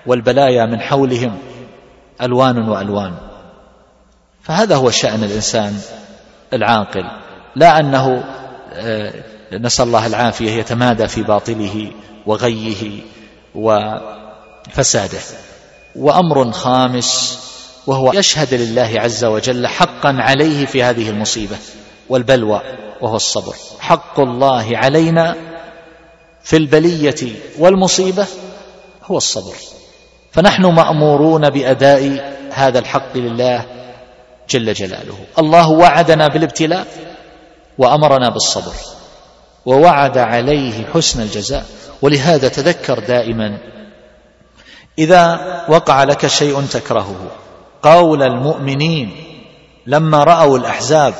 [0.08, 1.38] والبلايا من حولهم
[2.22, 3.14] ألوان وألوان.
[4.41, 5.78] فهذا هو شأن الإنسان
[6.53, 7.03] العاقل.
[7.56, 8.24] لا أنه
[8.74, 9.14] آه،
[9.53, 11.91] نسأل الله العافية يتمادى في باطله
[12.26, 13.01] وغيه
[13.56, 15.20] وفساده.
[15.95, 17.39] وأمر خامس
[17.88, 21.58] وهو يشهد لله عز وجل حقا عليه في هذه المصيبة
[22.10, 22.62] والبلوى
[23.01, 23.56] وهو الصبر.
[23.80, 25.36] حق الله علينا
[26.43, 28.28] في البلية والمصيبة
[29.03, 29.56] هو الصبر.
[30.36, 33.66] فنحن مأمورون بأداء هذا الحق لله
[34.50, 35.18] جل جلاله.
[35.40, 36.88] الله وعدنا بالابتلاء
[37.78, 38.74] وأمرنا بالصبر
[39.66, 41.66] ووعد عليه حسن الجزاء.
[42.02, 43.58] ولهذا تذكر دائما
[45.00, 47.32] إذا وقع لك شيء تكرهه
[47.82, 49.12] قول المؤمنين
[49.88, 51.14] لما رأوا الأحزاب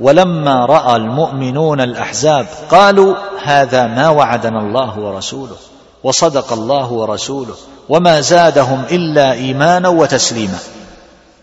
[0.00, 5.56] ولما رأى المؤمنون الأحزاب قالوا هذا ما وعدنا الله ورسوله
[6.02, 7.56] وصدق الله ورسوله.
[7.88, 10.58] وما زادهم إلا إيمانا وتسليما.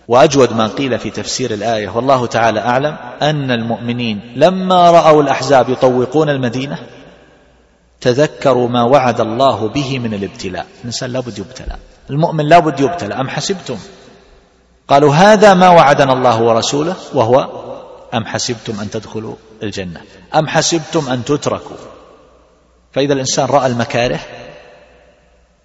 [0.08, 6.30] وأجود ما قيل في تفسير الآية والله تعالى أعلم أن المؤمنين لما رأوا الأحزاب يطوقون
[6.30, 6.78] المدينة
[8.02, 10.66] تذكروا ما وعد الله به من الابتلاء.
[10.82, 11.76] الإنسان لابد يبتلى.
[12.10, 13.14] المؤمن لابد يبتلى.
[13.14, 13.78] أم حسبتم؟
[14.88, 17.50] قالوا هذا ما وعدنا الله ورسوله وهو
[18.14, 20.02] أم حسبتم أن تدخلوا الجنة؟
[20.36, 21.78] أم حسبتم أن تتركوا؟
[22.94, 24.20] فإذا الإنسان رأى المكاره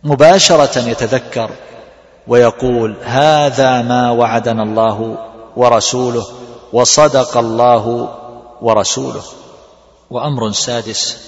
[0.04, 1.50] مباشرة يتذكر
[2.26, 5.18] ويقول هذا ما وعدنا الله
[5.56, 6.26] ورسوله
[6.72, 8.16] وصدق الله
[8.62, 9.22] ورسوله.
[10.10, 11.18] وأمر سادس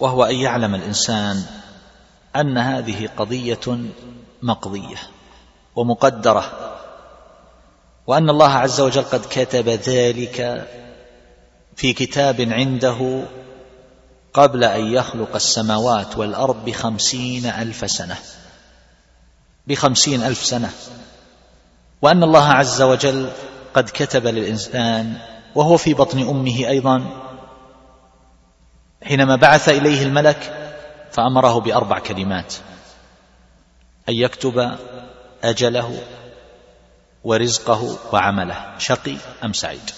[0.00, 1.42] وهو أن يعلم الإنسان
[2.36, 3.78] أن هذه قضية
[4.42, 4.96] مقضية
[5.76, 6.44] ومقدرة
[8.06, 10.68] وأن الله عز وجل قد كتب ذلك
[11.76, 13.22] في كتاب عنده
[14.34, 18.16] قبل أن يخلق السماوات والأرض بخمسين ألف سنة.
[19.66, 20.70] بخمسين ألف سنة.
[22.02, 23.30] وأن الله عز وجل
[23.74, 25.18] قد كتب للإنسان
[25.54, 27.22] وهو في بطن أمه أيضا
[29.04, 30.72] حينما بعث إليه الملك
[31.12, 32.54] فأمره بأربع كلمات.
[34.08, 34.78] أن يكتب
[35.44, 36.00] أجله
[37.24, 39.90] ورزقه وعمله شقي أم سعيد؟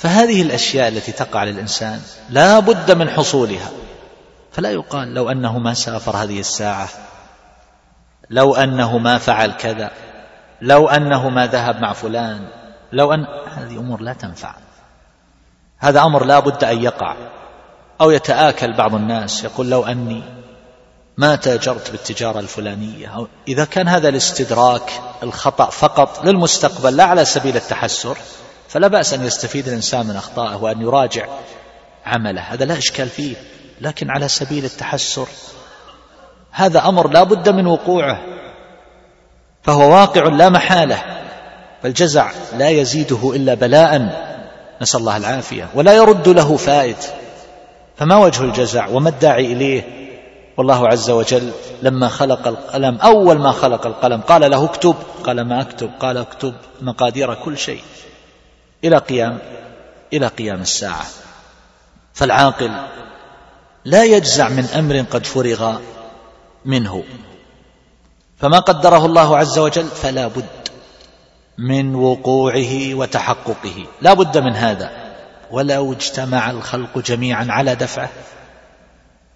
[0.00, 3.70] فهذه الأشياء التي تقع للإنسان لا بد من حصولها.
[4.52, 6.88] فلا يقال لو أنه ما سافر هذه الساعة
[8.30, 9.90] لو أنه ما فعل كذا
[10.62, 12.48] لو أنه ما ذهب مع فلان
[12.92, 13.26] لو أن
[13.56, 14.54] هذه أمور لا تنفع.
[15.78, 17.16] هذا أمر لا بد أن يقع.
[18.00, 20.22] أو يتآكل بعض الناس يقول لو أني
[21.16, 24.92] ما تاجرت بالتجارة الفلانية أو إذا كان هذا الاستدراك
[25.22, 28.18] الخطأ فقط للمستقبل لا على سبيل التحسر
[28.70, 31.26] فلا بأس أن يستفيد الإنسان من أخطائه وأن يراجع
[32.06, 32.40] عمله.
[32.40, 33.36] هذا لا إشكال فيه
[33.80, 35.28] لكن على سبيل التحسر.
[36.50, 38.20] هذا أمر لا بد من وقوعه
[39.62, 41.02] فهو واقع لا محالة
[41.82, 43.96] فالجزع لا يزيده إلا بلاء.
[44.82, 45.68] نسأل الله العافية.
[45.74, 46.96] ولا يرد له فائد
[47.96, 49.82] فما وجه الجزع؟ وما الداعي إليه؟
[50.56, 51.50] والله عز وجل
[51.82, 54.94] لما خلق القلم أول ما خلق القلم قال له اكتب
[55.24, 57.82] قال ما أكتب قال اكتب مقادير كل شيء.
[58.84, 59.38] إلى قيام
[60.12, 61.06] إلى قيام الساعة.
[62.14, 62.70] فالعاقل
[63.84, 65.80] لا يجزع من أمر قد فرغ
[66.64, 67.04] منه.
[68.38, 70.68] فما قدره الله عز وجل فلا بد
[71.58, 73.86] من وقوعه وتحققه.
[74.00, 74.90] لا بد من هذا.
[75.50, 78.10] ولو اجتمع الخلق جميعا على دفعه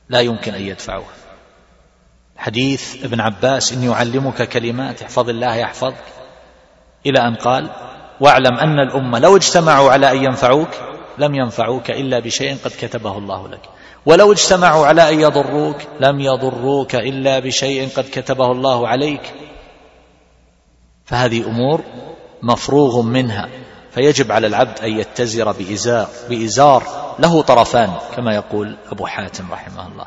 [0.08, 1.06] لا يمكن أن يدفعوه.
[2.36, 6.04] حديث ابن عباس اني اعلمك كلمات احفظ الله يحفظك.
[7.06, 7.70] إلى أن قال
[8.20, 10.68] واعلم أن الأمة لو اجتمعوا على أن ينفعوك
[11.18, 13.60] لم ينفعوك إلا بشيء قد كتبه الله لك.
[14.06, 19.34] ولو اجتمعوا على أن يضروك لم يضروك إلا بشيء قد كتبه الله عليك.
[21.04, 21.80] فهذه أمور
[22.42, 23.48] مفروغ منها
[23.90, 26.82] فيجب على العبد أن يتزر بإزار بإزار
[27.18, 30.06] له طرفان كما يقول أبو حاتم رحمه الله.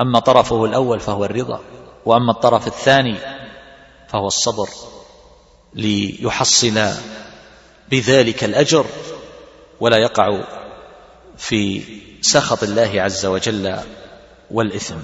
[0.00, 1.60] أما طرفه الأول فهو الرضا
[2.06, 3.16] وأما الطرف الثاني
[4.08, 4.68] فهو الصبر.
[5.76, 6.90] ليحصل
[7.90, 8.86] بذلك الأجر
[9.80, 10.44] ولا يقع
[11.36, 11.82] في
[12.20, 13.76] سخط الله عز وجل
[14.50, 14.96] والإثم.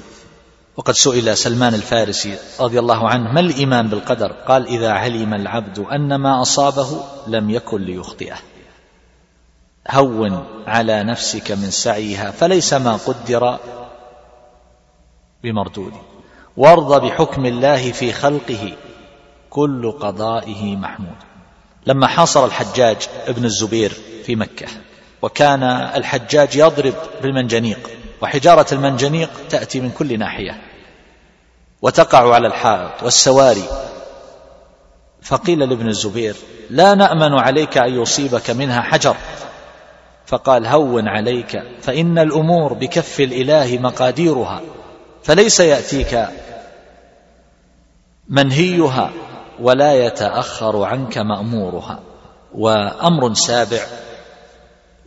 [0.76, 6.14] وقد سئل سلمان الفارسي رضي الله عنه ما الإيمان بالقدر؟ قال إذا علم العبد أن
[6.14, 8.36] ما أصابه لم يكن ليخطئه.
[9.90, 13.58] هون على نفسك من سعيها فليس ما قدر
[15.44, 15.92] بمردود.
[16.56, 18.72] وارض بحكم الله في خلقه.
[19.52, 21.16] كل قضائه محمود.
[21.86, 22.96] لما حاصر الحجاج
[23.26, 23.92] ابن الزبير
[24.24, 24.66] في مكة
[25.22, 27.90] وكان الحجاج يضرب بالمنجنيق
[28.22, 30.60] وحجارة المنجنيق تأتي من كل ناحية
[31.82, 33.64] وتقع على الحائط والسواري.
[35.22, 36.36] فقيل لابن الزبير
[36.70, 39.16] لا نأمن عليك أن يصيبك منها حجر.
[40.26, 44.60] فقال هون عليك فإن الأمور بكف الإله مقاديرها
[45.22, 46.28] فليس يأتيك
[48.28, 49.10] منهيها.
[49.60, 52.00] ولا يتأخر عنك مأمورها
[52.54, 53.86] وأمر سابع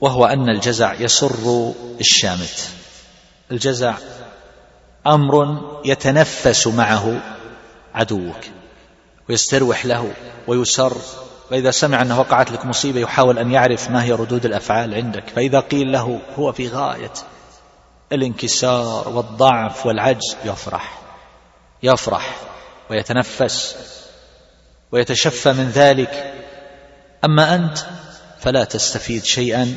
[0.01, 2.69] وهو أن الجزع يسر الشامت.
[3.51, 3.93] الجزع
[5.07, 7.21] أمر يتنفس معه
[7.93, 8.39] عدوك
[9.29, 10.13] ويستروح له
[10.47, 10.97] ويسر
[11.49, 15.59] فإذا سمع أنه وقعت لك مصيبة يحاول أن يعرف ما هي ردود الأفعال عندك فإذا
[15.59, 17.13] قيل له هو في غاية
[18.11, 20.99] الانكسار والضعف والعجز يفرح
[21.83, 22.35] يفرح
[22.89, 23.75] ويتنفس.
[24.95, 26.33] ويتشفى من ذلك.
[27.25, 27.77] أما أنت
[28.39, 29.73] فلا تستفيد شيئا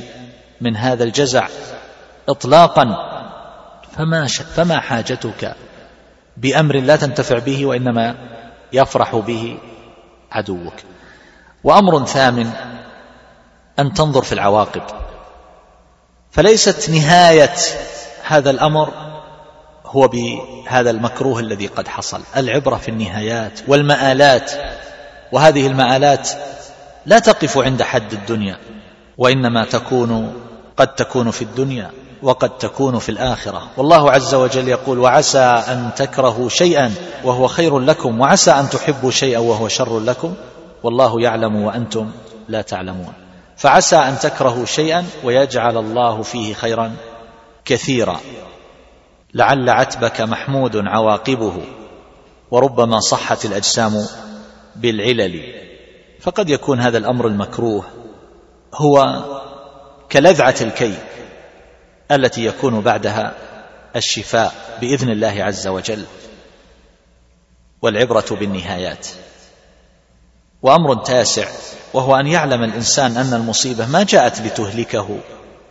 [0.60, 1.48] من هذا الجزع
[2.28, 2.84] إطلاقا.
[3.96, 5.54] فما, فما حاجتك
[6.36, 8.14] بأمر لا تنتفع به وإنما
[8.72, 9.58] يفرح به
[10.32, 10.74] عدوك.
[11.64, 12.50] وأمر ثامن
[13.78, 14.82] أن تنظر في العواقب.
[16.30, 17.54] فليست نهاية
[18.24, 18.92] هذا الأمر
[19.86, 22.20] هو بهذا المكروه الذي قد حصل.
[22.36, 24.52] العبرة في النهايات والمآلات
[25.32, 26.30] وهذه المآلات
[27.06, 28.56] لا تقف عند حد الدنيا
[29.18, 30.32] وإنما تكون
[30.76, 31.90] قد تكون في الدنيا
[32.22, 33.62] وقد تكون في الآخرة.
[33.76, 39.38] والله عز وجل يقول وعسى أن تكرهوا شيئا وهو خير لكم وعسى أن تحبوا شيئا
[39.38, 40.34] وهو شر لكم
[40.82, 42.10] والله يعلم وأنتم
[42.48, 43.12] لا تعلمون.
[43.56, 46.92] فعسى أن تكرهوا شيئا ويجعل الله فيه خيرا
[47.64, 48.20] كثيرا.
[49.34, 51.52] لعل عتبك محمود عواقبه
[52.50, 54.06] وربما صحت الأجسام
[54.80, 55.54] بالعلل.
[56.20, 57.84] فقد يكون هذا الأمر المكروه
[58.74, 59.24] هو
[60.12, 60.94] كلذعة الكي
[62.10, 63.34] التي يكون بعدها
[63.96, 66.04] الشفاء بإذن الله عز وجل
[67.82, 69.06] والعبرة بالنهايات.
[70.62, 71.48] وأمر تاسع
[71.94, 75.18] وهو أن يعلم الإنسان أن المصيبة ما جاءت لتهلكه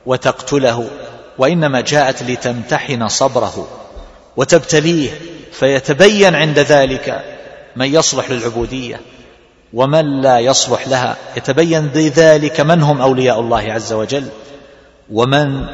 [0.05, 0.89] وتقتله
[1.37, 3.67] وإنما جاءت لتمتحن صبره
[4.37, 5.09] وتبتليه
[5.51, 7.36] فيتبين عند ذلك
[7.77, 9.01] من يصلح للعبودية
[9.73, 11.17] ومن لا يصلح لها.
[11.37, 14.29] يتبين بذلك من هم أولياء الله عز وجل
[15.11, 15.65] ومن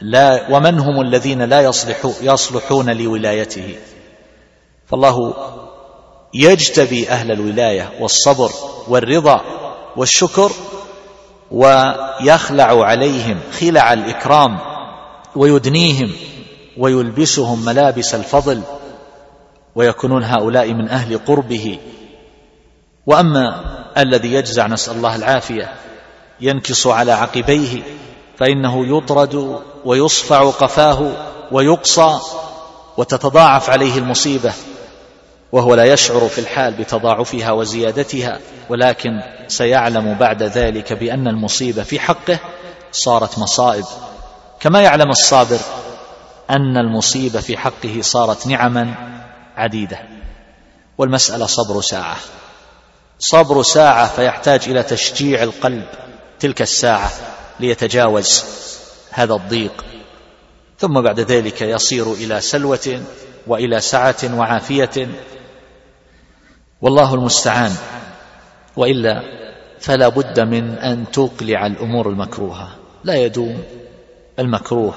[0.00, 3.76] لا ومن هم الذين لا يصلحون, يصلحون لولايته.
[4.86, 5.34] فالله
[6.34, 8.50] يجتبي أهل الولاية والصبر
[8.88, 9.40] والرضا
[9.96, 10.52] والشكر
[11.50, 14.58] ويخلع عليهم خلع الإكرام
[15.36, 16.12] ويدنيهم
[16.78, 18.62] ويلبسهم ملابس الفضل
[19.74, 21.78] ويكونون هؤلاء من أهل قربه.
[23.06, 23.64] وأما
[23.98, 25.72] الذي يجزع نسأل الله العافية
[26.40, 27.82] ينكص على عقبيه
[28.38, 31.10] فإنه يطرد ويصفع قفاه
[31.52, 32.18] ويقصى
[32.96, 34.52] وتتضاعف عليه المصيبة
[35.52, 38.38] وهو لا يشعر في الحال بتضاعفها وزيادتها
[38.68, 39.10] ولكن
[39.48, 42.38] سيعلم بعد ذلك بأن المصيبة في حقه
[42.92, 43.84] صارت مصائب.
[44.60, 45.58] كما يعلم الصابر
[46.50, 48.94] أن المصيبة في حقه صارت نعما
[49.58, 49.98] عديدة.
[50.98, 52.16] والمسألة صبر ساعة.
[53.18, 55.84] صبر ساعة فيحتاج إلى تشجيع القلب
[56.40, 57.10] تلك الساعة
[57.60, 58.44] ليتجاوز
[59.10, 59.84] هذا الضيق.
[60.78, 63.02] ثم بعد ذلك يصير إلى سلوة
[63.46, 65.08] وإلى سعة وعافية.
[66.82, 67.72] والله المستعان.
[68.76, 69.22] وإلا
[69.80, 72.68] فلا بد من أن تقلع الأمور المكروهة.
[73.04, 73.62] لا يدوم
[74.38, 74.94] المكروه.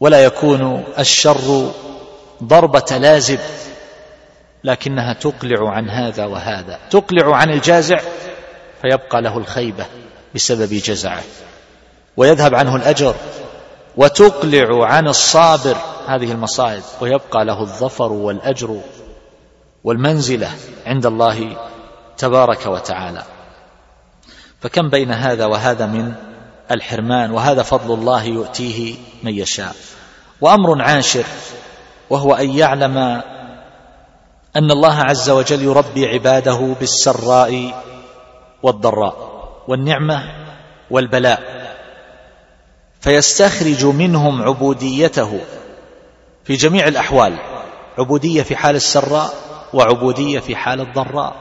[0.00, 1.72] ولا يكون الشر
[2.42, 3.38] ضربة لازب
[4.64, 6.78] لكنها تقلع عن هذا وهذا.
[6.90, 8.00] تقلع عن الجازع
[8.82, 9.86] فيبقى له الخيبة
[10.34, 11.22] بسبب جزعه.
[12.16, 13.14] ويذهب عنه الأجر
[13.96, 15.76] وتقلع عن الصابر
[16.06, 16.82] هذه المصائب.
[17.00, 18.80] ويبقى له الظفر والأجر
[19.84, 20.50] والمنزلة
[20.86, 21.56] عند الله
[22.18, 23.22] تبارك وتعالى.
[24.60, 26.14] فكم بين هذا وهذا من
[26.70, 29.74] الحرمان؟ وهذا فضل الله يؤتيه من يشاء.
[30.40, 31.24] وأمر عاشر
[32.10, 32.98] وهو أن يعلم
[34.56, 37.82] أن الله عز وجل يربي عباده بالسراء
[38.62, 39.16] والضراء
[39.68, 40.22] والنعمة
[40.90, 41.42] والبلاء
[43.00, 45.40] فيستخرج منهم عبوديته
[46.44, 47.38] في جميع الأحوال
[47.98, 49.34] عبودية في حال السراء
[49.74, 51.34] وعبودية في حال الضراء.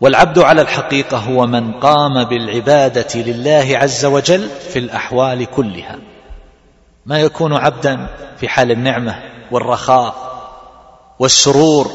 [0.00, 5.98] والعبد على الحقيقة هو من قام بالعبادة لله عز وجل في الأحوال كلها.
[7.06, 10.14] ما يكون عبدا في حال النعمة والرخاء
[11.18, 11.90] والسرور.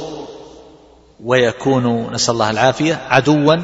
[1.24, 3.56] ويكون نسأل الله العافية عدوا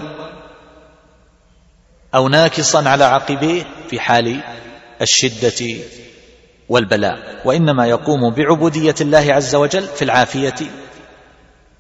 [2.16, 4.43] أو ناكصا على عقبيه في حال
[5.02, 5.84] الشدة
[6.70, 7.41] والبلاء.
[7.46, 10.56] وإنما يقوم بعبودية الله عز وجل في العافية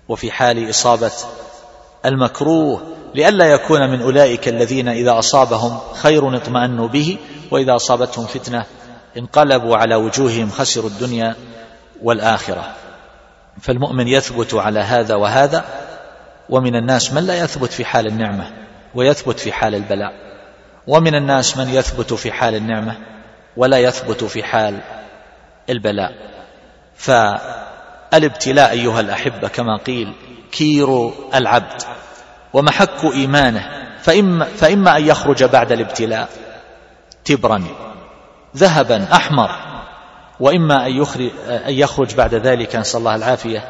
[0.09, 1.11] وفي حال إصابة
[2.05, 2.81] المكروه
[3.15, 7.17] لئلا يكون من أولئك الذين إذا أصابهم خير اطمأنوا به
[7.51, 8.65] وإذا أصابتهم فتنة
[9.17, 11.35] انقلبوا على وجوههم خسروا الدنيا
[12.01, 12.73] والآخرة.
[13.61, 15.65] فالمؤمن يثبت على هذا وهذا
[16.49, 18.51] ومن الناس من لا يثبت في حال النعمة
[18.95, 20.13] ويثبت في حال البلاء.
[20.87, 22.97] ومن الناس من يثبت في حال النعمة
[23.57, 24.79] ولا يثبت في حال
[25.69, 26.11] البلاء.
[26.95, 30.13] فالابتلاء أيها الأحبة كما قيل
[30.51, 31.81] كير العبد
[32.53, 36.29] ومحك إيمانه فإما, فإما أن يخرج بعد الابتلاء
[37.25, 37.63] تبرا.
[38.55, 39.49] ذهبا أحمر.
[40.39, 40.91] وإما أن
[41.67, 43.69] يخرج, بعد ذلك نسأل الله العافية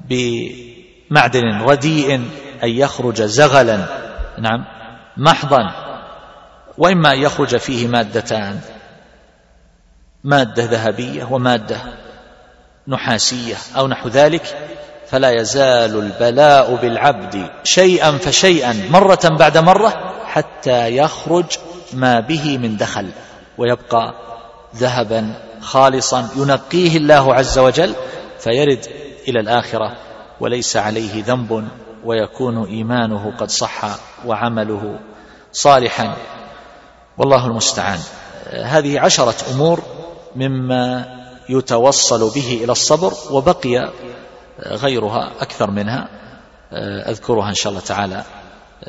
[0.00, 2.14] بمعدن رديء
[2.62, 3.76] أن يخرج زغلا.
[4.38, 4.64] نعم.
[5.16, 5.58] محضا.
[6.78, 8.60] وإما أن يخرج فيه مادتان.
[10.24, 11.76] مادة ذهبية ومادة
[12.88, 14.42] نحاسية أو نحو ذلك.
[15.08, 21.44] فلا يزال البلاء بالعبد شيئا فشيئا مرة بعد مرة حتى يخرج
[21.94, 23.10] ما به من دخل.
[23.58, 24.14] ويبقى
[24.76, 27.94] ذهبا خالصا ينقيه الله عز وجل
[28.38, 28.86] فيرد
[29.28, 29.96] إلى الآخرة
[30.40, 31.68] وليس عليه ذنب
[32.04, 33.84] ويكون إيمانه قد صح
[34.26, 34.98] وعمله
[35.52, 36.16] صالحا.
[37.18, 37.98] والله المستعان.
[38.50, 39.82] هذه عشرة أمور
[40.36, 41.06] مما
[41.48, 43.90] يتوصل به إلى الصبر وبقي
[44.66, 46.08] غيرها أكثر منها
[47.08, 48.24] أذكرها إن شاء الله تعالى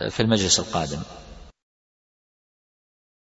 [0.09, 0.99] في المجلس القادم.